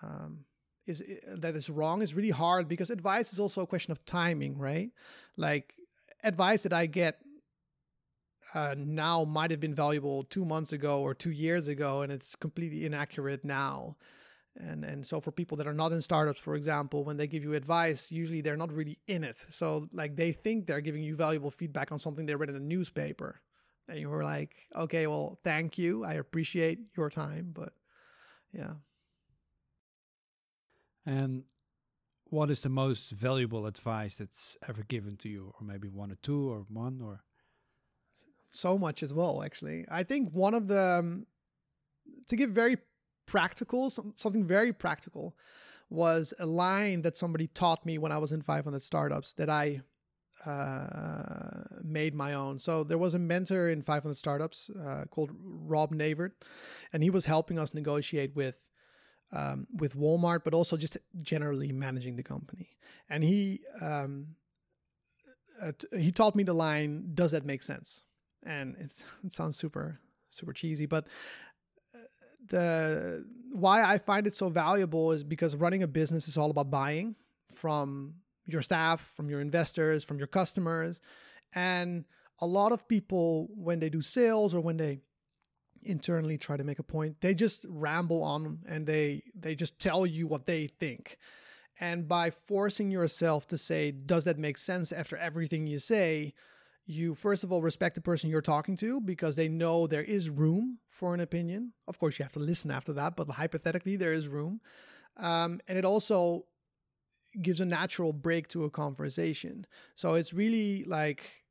um, 0.00 0.44
is 0.86 1.02
that 1.26 1.56
is 1.56 1.68
wrong 1.68 2.02
is 2.02 2.14
really 2.14 2.30
hard 2.30 2.68
because 2.68 2.88
advice 2.88 3.32
is 3.32 3.40
also 3.40 3.62
a 3.62 3.66
question 3.66 3.90
of 3.90 4.06
timing, 4.06 4.56
right? 4.56 4.90
Like 5.36 5.74
advice 6.22 6.62
that 6.62 6.72
I 6.72 6.86
get 6.86 7.18
uh, 8.54 8.74
now 8.76 9.24
might 9.24 9.50
have 9.50 9.60
been 9.60 9.74
valuable 9.74 10.24
two 10.24 10.44
months 10.44 10.72
ago 10.72 11.00
or 11.00 11.14
two 11.14 11.30
years 11.30 11.68
ago, 11.68 12.02
and 12.02 12.12
it's 12.12 12.34
completely 12.36 12.84
inaccurate 12.84 13.44
now. 13.44 13.96
And 14.56 14.84
and 14.84 15.06
so 15.06 15.20
for 15.20 15.32
people 15.32 15.56
that 15.56 15.66
are 15.66 15.74
not 15.74 15.92
in 15.92 16.02
startups, 16.02 16.40
for 16.40 16.54
example, 16.54 17.04
when 17.04 17.16
they 17.16 17.26
give 17.26 17.42
you 17.42 17.54
advice, 17.54 18.12
usually 18.12 18.42
they're 18.42 18.56
not 18.56 18.72
really 18.72 18.98
in 19.06 19.24
it. 19.24 19.36
So 19.48 19.88
like 19.92 20.14
they 20.14 20.32
think 20.32 20.66
they're 20.66 20.82
giving 20.82 21.02
you 21.02 21.16
valuable 21.16 21.50
feedback 21.50 21.90
on 21.90 21.98
something 21.98 22.26
they 22.26 22.34
read 22.34 22.50
in 22.50 22.56
a 22.56 22.60
newspaper, 22.60 23.40
and 23.88 23.98
you 23.98 24.10
were 24.10 24.22
like, 24.22 24.66
okay, 24.76 25.06
well, 25.06 25.38
thank 25.42 25.78
you, 25.78 26.04
I 26.04 26.14
appreciate 26.14 26.80
your 26.96 27.08
time, 27.08 27.50
but 27.54 27.72
yeah. 28.52 28.74
And 31.06 31.44
what 32.26 32.50
is 32.50 32.60
the 32.60 32.68
most 32.68 33.10
valuable 33.10 33.66
advice 33.66 34.16
that's 34.16 34.56
ever 34.68 34.82
given 34.84 35.16
to 35.18 35.28
you, 35.28 35.52
or 35.58 35.66
maybe 35.66 35.88
one 35.88 36.12
or 36.12 36.18
two, 36.22 36.50
or 36.50 36.64
one, 36.68 37.00
or 37.02 37.22
so 38.52 38.78
much 38.78 39.02
as 39.02 39.12
well, 39.12 39.42
actually. 39.42 39.84
I 39.90 40.04
think 40.04 40.30
one 40.32 40.54
of 40.54 40.68
the, 40.68 40.80
um, 40.80 41.26
to 42.28 42.36
give 42.36 42.50
very 42.50 42.76
practical, 43.26 43.90
something 43.90 44.46
very 44.46 44.72
practical, 44.72 45.36
was 45.90 46.32
a 46.38 46.46
line 46.46 47.02
that 47.02 47.18
somebody 47.18 47.48
taught 47.48 47.84
me 47.84 47.98
when 47.98 48.12
I 48.12 48.18
was 48.18 48.32
in 48.32 48.40
500 48.40 48.82
startups 48.82 49.32
that 49.34 49.50
I 49.50 49.82
uh, 50.46 51.64
made 51.82 52.14
my 52.14 52.34
own. 52.34 52.58
So 52.58 52.84
there 52.84 52.98
was 52.98 53.14
a 53.14 53.18
mentor 53.18 53.68
in 53.68 53.82
500 53.82 54.16
startups 54.16 54.70
uh, 54.70 55.04
called 55.10 55.30
Rob 55.34 55.92
Navert, 55.94 56.32
and 56.92 57.02
he 57.02 57.10
was 57.10 57.26
helping 57.26 57.58
us 57.58 57.74
negotiate 57.74 58.34
with 58.34 58.56
um, 59.34 59.66
with 59.74 59.96
Walmart, 59.96 60.44
but 60.44 60.52
also 60.52 60.76
just 60.76 60.98
generally 61.22 61.72
managing 61.72 62.16
the 62.16 62.22
company. 62.22 62.68
And 63.08 63.24
he 63.24 63.60
um, 63.80 64.28
uh, 65.60 65.72
he 65.96 66.12
taught 66.12 66.34
me 66.34 66.44
the 66.44 66.54
line, 66.54 67.12
"Does 67.14 67.30
that 67.30 67.44
make 67.44 67.62
sense?" 67.62 68.04
And 68.44 68.76
it's 68.78 69.04
it 69.24 69.32
sounds 69.32 69.56
super 69.56 69.98
super 70.30 70.52
cheesy, 70.52 70.86
but 70.86 71.06
uh, 71.94 71.98
the 72.48 73.24
why 73.52 73.82
I 73.82 73.98
find 73.98 74.26
it 74.26 74.34
so 74.34 74.48
valuable 74.48 75.12
is 75.12 75.24
because 75.24 75.54
running 75.54 75.82
a 75.82 75.86
business 75.86 76.28
is 76.28 76.36
all 76.36 76.50
about 76.50 76.70
buying 76.70 77.16
from 77.54 78.14
your 78.46 78.62
staff, 78.62 79.12
from 79.14 79.28
your 79.28 79.40
investors, 79.40 80.04
from 80.04 80.18
your 80.18 80.26
customers, 80.26 81.00
and 81.54 82.04
a 82.40 82.46
lot 82.46 82.72
of 82.72 82.88
people 82.88 83.48
when 83.54 83.78
they 83.78 83.88
do 83.88 84.00
sales 84.00 84.54
or 84.54 84.60
when 84.60 84.76
they 84.76 85.00
internally 85.84 86.38
try 86.38 86.56
to 86.56 86.64
make 86.64 86.78
a 86.78 86.82
point, 86.82 87.20
they 87.20 87.34
just 87.34 87.66
ramble 87.68 88.22
on 88.22 88.58
and 88.66 88.86
they 88.86 89.22
they 89.34 89.54
just 89.54 89.78
tell 89.78 90.06
you 90.06 90.26
what 90.26 90.46
they 90.46 90.66
think. 90.66 91.18
And 91.80 92.06
by 92.06 92.30
forcing 92.30 92.90
yourself 92.90 93.48
to 93.48 93.58
say, 93.58 93.90
does 93.90 94.24
that 94.24 94.38
make 94.38 94.58
sense 94.58 94.92
after 94.92 95.16
everything 95.16 95.66
you 95.66 95.78
say? 95.78 96.34
You 96.86 97.14
first 97.14 97.44
of 97.44 97.52
all 97.52 97.62
respect 97.62 97.94
the 97.94 98.00
person 98.00 98.28
you're 98.28 98.40
talking 98.40 98.76
to 98.76 99.00
because 99.00 99.36
they 99.36 99.48
know 99.48 99.86
there 99.86 100.02
is 100.02 100.28
room 100.28 100.78
for 100.90 101.14
an 101.14 101.20
opinion. 101.20 101.72
Of 101.86 101.98
course, 101.98 102.18
you 102.18 102.24
have 102.24 102.32
to 102.32 102.40
listen 102.40 102.70
after 102.70 102.92
that, 102.94 103.16
but 103.16 103.28
hypothetically, 103.28 103.96
there 103.96 104.12
is 104.12 104.28
room. 104.28 104.60
Um, 105.16 105.60
and 105.68 105.78
it 105.78 105.84
also 105.84 106.46
gives 107.40 107.60
a 107.60 107.64
natural 107.64 108.12
break 108.12 108.48
to 108.48 108.64
a 108.64 108.70
conversation. 108.70 109.66
So 109.96 110.14
it's 110.14 110.34
really 110.34 110.84
like, 110.84 111.42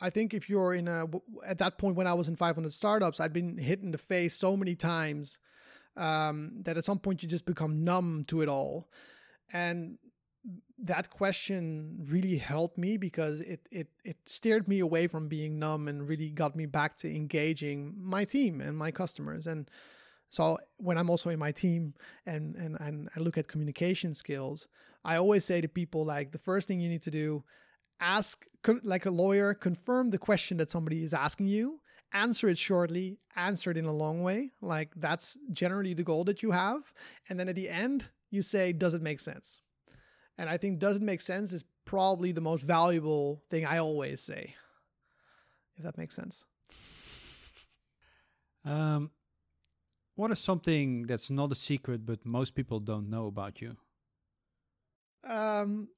I 0.00 0.10
think 0.10 0.32
if 0.32 0.48
you're 0.48 0.74
in 0.74 0.86
a, 0.86 1.06
at 1.46 1.58
that 1.58 1.78
point 1.78 1.96
when 1.96 2.06
I 2.06 2.14
was 2.14 2.28
in 2.28 2.36
500 2.36 2.72
startups, 2.72 3.18
I'd 3.18 3.32
been 3.32 3.58
hit 3.58 3.80
in 3.80 3.90
the 3.90 3.98
face 3.98 4.36
so 4.36 4.56
many 4.56 4.74
times 4.74 5.38
um, 5.96 6.52
that 6.62 6.76
at 6.76 6.84
some 6.84 6.98
point 6.98 7.22
you 7.22 7.28
just 7.28 7.46
become 7.46 7.82
numb 7.82 8.24
to 8.28 8.42
it 8.42 8.48
all. 8.48 8.88
And 9.52 9.98
that 10.78 11.10
question 11.10 12.06
really 12.08 12.38
helped 12.38 12.78
me 12.78 12.96
because 12.96 13.40
it 13.40 13.66
it 13.70 13.88
it 14.04 14.16
steered 14.26 14.68
me 14.68 14.78
away 14.80 15.06
from 15.06 15.28
being 15.28 15.58
numb 15.58 15.88
and 15.88 16.08
really 16.08 16.30
got 16.30 16.54
me 16.54 16.66
back 16.66 16.96
to 16.96 17.14
engaging 17.14 17.94
my 17.98 18.24
team 18.24 18.60
and 18.60 18.76
my 18.76 18.90
customers. 18.90 19.46
And 19.46 19.68
so 20.30 20.58
when 20.76 20.96
I'm 20.96 21.10
also 21.10 21.30
in 21.30 21.38
my 21.38 21.52
team 21.52 21.94
and 22.26 22.54
and 22.56 22.76
and 22.80 23.08
I 23.16 23.20
look 23.20 23.38
at 23.38 23.48
communication 23.48 24.14
skills, 24.14 24.68
I 25.04 25.16
always 25.16 25.44
say 25.44 25.60
to 25.60 25.68
people 25.68 26.04
like 26.04 26.30
the 26.30 26.38
first 26.38 26.68
thing 26.68 26.80
you 26.80 26.88
need 26.88 27.02
to 27.02 27.10
do 27.10 27.44
ask 28.00 28.44
like 28.84 29.06
a 29.06 29.10
lawyer 29.10 29.54
confirm 29.54 30.10
the 30.10 30.18
question 30.18 30.56
that 30.58 30.70
somebody 30.70 31.02
is 31.02 31.12
asking 31.12 31.48
you 31.48 31.80
answer 32.12 32.48
it 32.48 32.56
shortly 32.56 33.18
answer 33.36 33.70
it 33.70 33.76
in 33.76 33.84
a 33.84 33.92
long 33.92 34.22
way. 34.22 34.50
Like 34.62 34.92
that's 34.96 35.36
generally 35.52 35.94
the 35.94 36.04
goal 36.04 36.24
that 36.24 36.42
you 36.42 36.52
have. 36.52 36.92
And 37.28 37.38
then 37.38 37.48
at 37.48 37.56
the 37.56 37.68
end 37.68 38.08
you 38.30 38.42
say 38.42 38.72
does 38.72 38.94
it 38.94 39.02
make 39.02 39.20
sense 39.20 39.60
and 40.38 40.48
I 40.48 40.56
think 40.56 40.78
doesn't 40.78 41.04
make 41.04 41.20
sense 41.20 41.52
is 41.52 41.64
probably 41.84 42.32
the 42.32 42.40
most 42.40 42.62
valuable 42.62 43.42
thing 43.50 43.66
I 43.66 43.78
always 43.78 44.20
say, 44.22 44.54
if 45.76 45.84
that 45.84 45.98
makes 45.98 46.14
sense. 46.14 46.44
Um, 48.64 49.10
what 50.14 50.30
is 50.30 50.38
something 50.38 51.06
that's 51.06 51.30
not 51.30 51.52
a 51.52 51.54
secret 51.54 52.06
but 52.06 52.24
most 52.24 52.54
people 52.54 52.80
don't 52.80 53.10
know 53.10 53.26
about 53.26 53.60
you? 53.60 53.76
Um, 55.28 55.88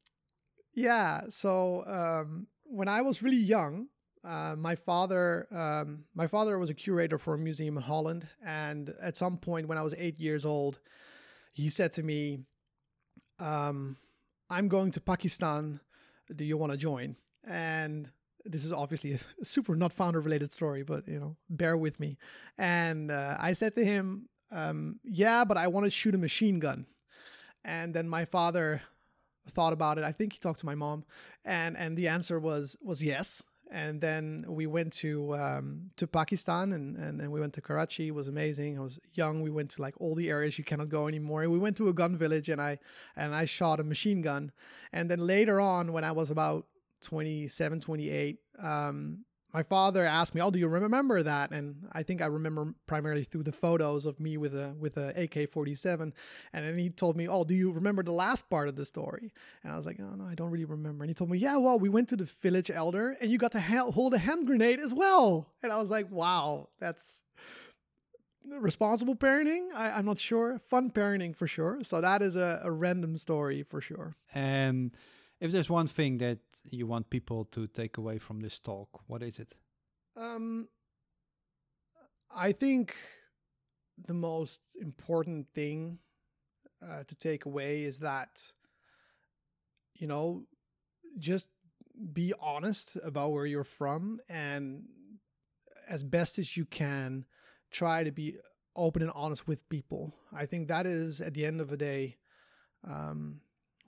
yeah. 0.75 1.23
So 1.29 1.85
um, 1.87 2.47
when 2.65 2.89
I 2.89 3.03
was 3.03 3.23
really 3.23 3.37
young, 3.37 3.89
Uh, 4.23 4.55
my 4.55 4.77
father, 4.77 5.49
um, 5.51 6.05
my 6.15 6.29
father 6.29 6.59
was 6.59 6.71
a 6.71 6.75
curator 6.75 7.19
for 7.19 7.33
a 7.35 7.39
museum 7.39 7.77
in 7.79 7.83
Holland, 7.83 8.29
and 8.45 8.93
at 9.01 9.17
some 9.17 9.39
point 9.39 9.67
when 9.67 9.79
I 9.79 9.83
was 9.83 9.95
eight 9.97 10.21
years 10.21 10.45
old, 10.45 10.79
he 11.55 11.71
said 11.71 11.93
to 11.93 12.03
me, 12.03 12.45
um, 13.39 13.97
"I'm 14.51 14.69
going 14.69 14.91
to 14.93 15.01
Pakistan. 15.01 15.81
Do 16.35 16.45
you 16.45 16.57
want 16.57 16.73
to 16.73 16.79
join?" 16.79 17.17
And 17.45 18.11
this 18.45 18.65
is 18.65 18.73
obviously 18.73 19.13
a 19.41 19.45
super 19.45 19.77
not 19.77 19.93
founder 19.93 20.21
related 20.21 20.53
story, 20.53 20.83
but 20.83 21.07
you 21.09 21.19
know, 21.19 21.37
bear 21.49 21.77
with 21.77 21.99
me. 22.01 22.19
And 22.59 23.11
uh, 23.11 23.37
I 23.39 23.53
said 23.53 23.75
to 23.75 23.85
him, 23.85 24.29
um, 24.51 25.01
"Yeah, 25.05 25.45
but 25.45 25.57
I 25.57 25.69
want 25.69 25.85
to 25.85 25.91
shoot 25.91 26.15
a 26.15 26.19
machine 26.19 26.59
gun." 26.59 26.87
And 27.65 27.95
then 27.95 28.09
my 28.09 28.25
father 28.25 28.83
thought 29.51 29.73
about 29.73 29.99
it. 29.99 30.05
I 30.05 30.13
think 30.13 30.33
he 30.33 30.39
talked 30.39 30.61
to 30.61 30.67
my 30.67 30.75
mom, 30.75 31.05
and 31.45 31.77
and 31.77 31.97
the 31.97 32.09
answer 32.09 32.39
was 32.39 32.77
was 32.83 33.03
yes. 33.03 33.43
And 33.73 34.01
then 34.01 34.45
we 34.49 34.67
went 34.67 34.93
to 34.95 35.35
um, 35.37 35.91
to 35.97 36.07
Pakistan, 36.07 36.73
and 36.73 36.97
and 36.97 37.21
then 37.21 37.31
we 37.31 37.41
went 37.41 37.55
to 37.55 37.61
Karachi. 37.61 38.09
It 38.09 38.15
was 38.15 38.27
amazing. 38.27 38.79
I 38.79 38.83
was 38.83 38.99
young. 39.15 39.43
We 39.43 39.51
went 39.51 39.71
to 39.73 39.83
like 39.83 39.95
all 40.01 40.15
the 40.17 40.29
areas 40.29 40.59
you 40.59 40.65
cannot 40.65 40.89
go 40.89 41.07
anymore. 41.07 41.49
We 41.49 41.59
went 41.59 41.77
to 41.77 41.89
a 41.89 41.93
gun 41.93 42.17
village, 42.17 42.49
and 42.49 42.61
I 42.61 42.79
and 43.15 43.35
I 43.35 43.45
shot 43.45 43.79
a 43.79 43.85
machine 43.85 44.23
gun. 44.23 44.51
And 44.93 45.09
then 45.09 45.21
later 45.21 45.61
on, 45.61 45.93
when 45.93 46.03
I 46.03 46.13
was 46.13 46.31
about 46.31 46.67
27, 47.03 47.81
28, 47.81 48.39
um, 48.63 49.25
my 49.53 49.63
father 49.63 50.05
asked 50.05 50.35
me, 50.35 50.41
"Oh, 50.41 50.51
do 50.51 50.59
you 50.59 50.69
remember 50.69 51.23
that?" 51.23 51.53
And 51.53 51.89
I 51.93 52.03
think 52.03 52.23
I 52.23 52.27
remember 52.27 52.75
primarily 52.87 53.25
through 53.25 53.45
the 53.45 53.53
photos 53.53 54.07
of 54.07 54.21
me 54.21 54.37
with 54.37 54.55
a 54.55 54.75
with 54.79 54.97
a 54.97 55.09
AK-47. 55.11 56.13
And 56.53 56.65
then 56.65 56.79
he 56.79 56.91
told 56.91 57.17
me, 57.17 57.29
"Oh, 57.29 57.45
do 57.45 57.55
you 57.55 57.71
remember 57.73 58.03
the 58.03 58.13
last 58.13 58.49
part 58.49 58.69
of 58.69 58.77
the 58.77 58.85
story?" 58.85 59.33
And 59.63 59.73
I 59.73 59.77
was 59.77 59.87
like, 59.87 59.99
"Oh 60.01 60.15
no, 60.15 60.25
I 60.25 60.35
don't 60.35 60.51
really 60.51 60.65
remember." 60.65 61.05
And 61.05 61.11
he 61.11 61.15
told 61.15 61.31
me, 61.31 61.39
"Yeah, 61.39 61.57
well, 61.57 61.79
we 61.79 61.89
went 61.89 62.09
to 62.11 62.17
the 62.17 62.25
village 62.25 62.71
elder, 62.71 63.17
and 63.21 63.31
you 63.31 63.39
got 63.39 63.53
to 63.53 63.61
ha- 63.61 63.91
hold 63.91 64.15
a 64.15 64.19
hand 64.19 64.47
grenade 64.47 64.81
as 64.81 64.95
well." 64.95 65.49
And 65.63 65.73
I 65.73 65.77
was 65.79 65.91
like, 65.91 66.11
"Wow, 66.11 66.69
that's." 66.79 67.25
responsible 68.59 69.15
parenting 69.15 69.69
I, 69.75 69.99
am 69.99 70.07
not 70.07 70.19
sure 70.19 70.59
fun 70.59 70.91
parenting 70.91 71.37
for 71.37 71.47
sure 71.47 71.85
so 71.85 72.01
that 72.01 72.23
is 72.23 72.37
a, 72.37 72.63
a 72.65 72.71
random 72.73 73.17
story 73.19 73.63
for 73.63 73.81
sure 73.81 74.17
and 74.35 74.93
if 75.41 75.51
there's 75.51 75.71
one 75.71 75.87
thing 75.87 76.19
that 76.19 76.39
you 76.71 76.87
want 76.87 77.11
people 77.11 77.45
to 77.47 77.67
take 77.67 77.97
away 77.97 78.19
from 78.19 78.41
this 78.41 78.59
talk, 78.59 78.89
what 79.07 79.23
is 79.23 79.39
it? 79.39 79.53
Um, 80.17 80.69
I 82.35 82.53
think 82.53 82.95
the 84.07 84.15
most 84.15 84.61
important 84.81 85.49
thing 85.55 85.99
uh, 86.83 87.05
to 87.05 87.15
take 87.15 87.47
away 87.47 87.83
is 87.83 87.99
that, 88.01 88.53
you 89.95 90.07
know, 90.07 90.45
just 91.19 91.49
be 92.13 92.33
honest 92.41 92.97
about 93.03 93.33
where 93.33 93.47
you're 93.47 93.65
from 93.65 94.21
and 94.29 94.85
as 95.89 96.03
best 96.03 96.39
as 96.39 96.57
you 96.57 96.65
can, 96.65 97.25
try 97.71 98.05
to 98.05 98.13
be 98.13 98.37
open 98.77 99.03
and 99.03 99.11
honest 99.15 99.49
with 99.49 99.69
people. 99.69 100.15
I 100.33 100.47
think 100.47 100.69
that 100.69 100.87
is, 100.87 101.21
at 101.21 101.35
the 101.35 101.45
end 101.45 101.61
of 101.61 101.69
the 101.69 101.77
day, 101.77 102.17
um, 102.87 103.41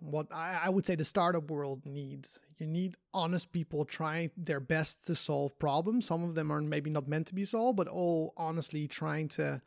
what 0.03 0.27
I, 0.33 0.63
I 0.65 0.69
would 0.69 0.85
say 0.85 0.95
the 0.95 1.05
startup 1.05 1.51
world 1.51 1.87
needs. 1.87 2.41
You 2.59 2.67
need 2.67 2.97
honest 3.15 3.53
people 3.53 3.85
trying 3.85 4.31
their 4.37 4.61
best 4.61 5.07
to 5.07 5.15
solve 5.15 5.59
problems. 5.59 6.07
Some 6.07 6.25
of 6.25 6.35
them 6.35 6.51
are 6.51 6.61
maybe 6.61 6.91
not 6.91 7.09
meant 7.09 7.29
to 7.29 7.35
be 7.35 7.45
solved, 7.45 7.77
but 7.77 7.89
all 7.89 8.33
honestly 8.37 8.89
trying 8.89 9.29
to, 9.29 9.63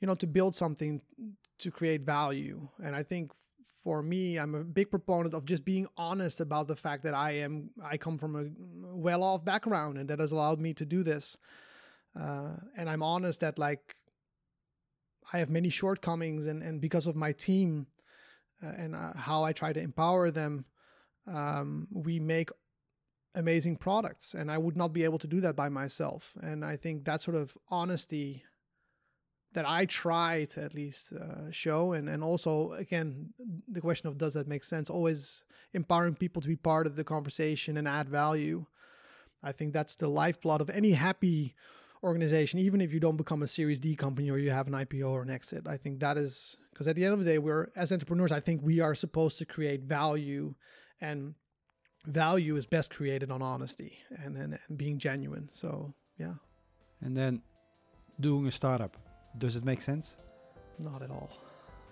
you 0.00 0.06
know, 0.06 0.14
to 0.16 0.26
build 0.26 0.54
something 0.54 1.00
to 1.58 1.70
create 1.70 2.02
value. 2.02 2.68
And 2.82 2.94
I 2.94 3.02
think 3.02 3.32
for 3.82 4.02
me, 4.02 4.36
I'm 4.36 4.54
a 4.54 4.64
big 4.64 4.90
proponent 4.90 5.34
of 5.34 5.44
just 5.46 5.64
being 5.64 5.86
honest 5.96 6.40
about 6.40 6.68
the 6.68 6.76
fact 6.76 7.02
that 7.04 7.14
I 7.14 7.32
am 7.32 7.70
I 7.82 7.96
come 7.96 8.18
from 8.18 8.36
a 8.36 8.44
well-off 8.94 9.44
background 9.44 9.96
and 9.96 10.08
that 10.10 10.20
has 10.20 10.32
allowed 10.32 10.60
me 10.60 10.74
to 10.74 10.84
do 10.84 11.02
this. 11.02 11.38
Uh, 12.18 12.56
and 12.76 12.90
I'm 12.90 13.02
honest 13.02 13.40
that 13.40 13.58
like 13.58 13.96
I 15.32 15.38
have 15.38 15.50
many 15.50 15.70
shortcomings 15.70 16.46
and 16.46 16.62
and 16.62 16.80
because 16.80 17.06
of 17.06 17.16
my 17.16 17.32
team 17.32 17.86
and 18.60 18.94
uh, 18.94 19.12
how 19.14 19.44
I 19.44 19.52
try 19.52 19.72
to 19.72 19.80
empower 19.80 20.30
them, 20.30 20.64
um, 21.26 21.88
we 21.92 22.20
make 22.20 22.50
amazing 23.34 23.76
products. 23.76 24.34
And 24.34 24.50
I 24.50 24.58
would 24.58 24.76
not 24.76 24.92
be 24.92 25.04
able 25.04 25.18
to 25.18 25.26
do 25.26 25.40
that 25.42 25.56
by 25.56 25.68
myself. 25.68 26.34
And 26.42 26.64
I 26.64 26.76
think 26.76 27.04
that 27.04 27.20
sort 27.22 27.36
of 27.36 27.56
honesty 27.68 28.44
that 29.52 29.68
I 29.68 29.86
try 29.86 30.44
to 30.50 30.62
at 30.62 30.74
least 30.74 31.12
uh, 31.12 31.50
show, 31.50 31.94
and 31.94 32.08
and 32.08 32.22
also 32.22 32.72
again 32.72 33.32
the 33.66 33.80
question 33.80 34.08
of 34.08 34.18
does 34.18 34.34
that 34.34 34.46
make 34.46 34.64
sense? 34.64 34.90
Always 34.90 35.44
empowering 35.72 36.14
people 36.14 36.42
to 36.42 36.48
be 36.48 36.56
part 36.56 36.86
of 36.86 36.94
the 36.94 37.04
conversation 37.04 37.78
and 37.78 37.88
add 37.88 38.08
value. 38.08 38.66
I 39.42 39.52
think 39.52 39.72
that's 39.72 39.96
the 39.96 40.08
lifeblood 40.08 40.60
of 40.60 40.68
any 40.68 40.92
happy 40.92 41.54
organization, 42.02 42.60
even 42.60 42.80
if 42.80 42.92
you 42.92 43.00
don't 43.00 43.16
become 43.16 43.42
a 43.42 43.48
Series 43.48 43.80
D 43.80 43.96
company 43.96 44.30
or 44.30 44.38
you 44.38 44.50
have 44.50 44.66
an 44.66 44.74
IPO 44.74 45.08
or 45.08 45.22
an 45.22 45.30
exit. 45.30 45.66
I 45.66 45.78
think 45.78 46.00
that 46.00 46.18
is 46.18 46.58
because 46.76 46.88
at 46.88 46.94
the 46.94 47.06
end 47.06 47.14
of 47.14 47.20
the 47.20 47.24
day, 47.24 47.38
we're 47.38 47.68
as 47.74 47.90
entrepreneurs, 47.90 48.30
I 48.32 48.40
think 48.40 48.60
we 48.62 48.80
are 48.80 48.94
supposed 48.94 49.38
to 49.38 49.46
create 49.46 49.84
value, 49.84 50.54
and 51.00 51.34
value 52.04 52.56
is 52.56 52.66
best 52.66 52.90
created 52.90 53.30
on 53.30 53.40
honesty 53.40 53.96
and, 54.22 54.36
and, 54.36 54.58
and 54.68 54.76
being 54.76 54.98
genuine. 54.98 55.48
So 55.48 55.94
yeah. 56.18 56.34
And 57.00 57.16
then 57.16 57.40
doing 58.20 58.46
a 58.46 58.52
startup, 58.52 58.94
does 59.38 59.56
it 59.56 59.64
make 59.64 59.80
sense? 59.80 60.16
Not 60.78 61.00
at 61.00 61.10
all, 61.10 61.30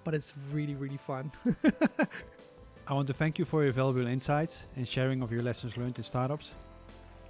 but 0.05 0.13
it's 0.15 0.35
really 0.53 0.75
really 0.75 0.99
fun. 0.99 1.33
I 2.87 2.93
want 2.93 3.07
to 3.07 3.15
thank 3.15 3.39
you 3.39 3.47
for 3.47 3.65
your 3.65 3.73
valuable 3.73 4.07
insights 4.07 4.67
and 4.77 4.87
sharing 4.87 5.23
of 5.23 5.33
your 5.33 5.41
lessons 5.41 5.79
learned 5.79 5.97
in 5.97 6.05
startups. 6.05 6.53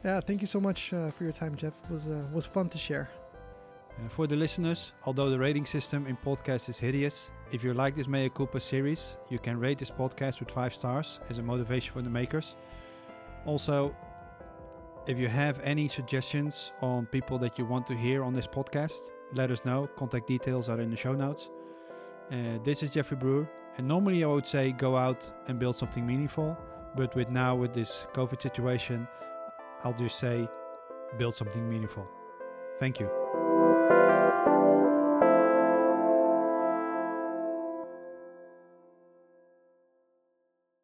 Yeah, 0.05 0.19
thank 0.19 0.41
you 0.41 0.49
so 0.49 0.61
much 0.61 0.93
uh, 0.93 1.13
for 1.13 1.23
your 1.23 1.33
time, 1.33 1.55
Jeff. 1.55 1.75
It 1.85 1.93
was 1.93 2.09
uh, 2.09 2.27
was 2.33 2.47
fun 2.47 2.69
to 2.71 2.79
share. 2.79 3.09
Uh, 3.97 4.09
for 4.09 4.27
the 4.27 4.37
listeners, 4.37 4.93
although 5.05 5.31
the 5.31 5.39
rating 5.39 5.65
system 5.65 6.07
in 6.07 6.17
podcasts 6.17 6.69
is 6.69 6.79
hideous, 6.79 7.31
if 7.53 7.63
you 7.63 7.73
like 7.75 7.95
this 7.95 8.09
Mea 8.09 8.29
Culpa 8.29 8.59
series, 8.59 9.17
you 9.29 9.39
can 9.39 9.59
rate 9.59 9.79
this 9.79 9.91
podcast 9.91 10.41
with 10.41 10.51
five 10.51 10.75
stars 10.75 11.21
as 11.29 11.39
a 11.39 11.43
motivation 11.43 11.93
for 11.93 12.03
the 12.03 12.11
makers. 12.11 12.57
Also, 13.47 13.95
if 15.07 15.19
you 15.19 15.29
have 15.29 15.61
any 15.63 15.87
suggestions 15.87 16.73
on 16.81 17.07
people 17.07 17.39
that 17.39 17.59
you 17.59 17.65
want 17.65 17.87
to 17.87 17.95
hear 17.95 18.25
on 18.25 18.33
this 18.33 18.47
podcast, 18.47 18.97
let 19.35 19.51
us 19.51 19.65
know. 19.65 19.87
Contact 19.97 20.27
details 20.27 20.69
are 20.69 20.81
in 20.81 20.91
the 20.91 20.97
show 20.97 21.13
notes. 21.13 21.51
Uh, 22.33 22.59
this 22.65 22.83
is 22.83 22.91
Jeffrey 22.93 23.17
Brewer, 23.17 23.49
and 23.77 23.87
normally 23.87 24.25
I 24.25 24.27
would 24.27 24.47
say 24.47 24.73
go 24.73 24.97
out 24.97 25.31
and 25.47 25.59
build 25.59 25.77
something 25.77 26.07
meaningful, 26.07 26.57
but 26.97 27.15
with 27.15 27.29
now 27.29 27.55
with 27.55 27.75
this 27.75 28.07
COVID 28.15 28.41
situation, 28.41 29.07
I'll 29.83 29.93
just 29.93 30.19
say 30.19 30.49
build 31.19 31.37
something 31.37 31.69
meaningful. 31.69 32.09
Thank 32.81 32.99
you. 32.99 33.44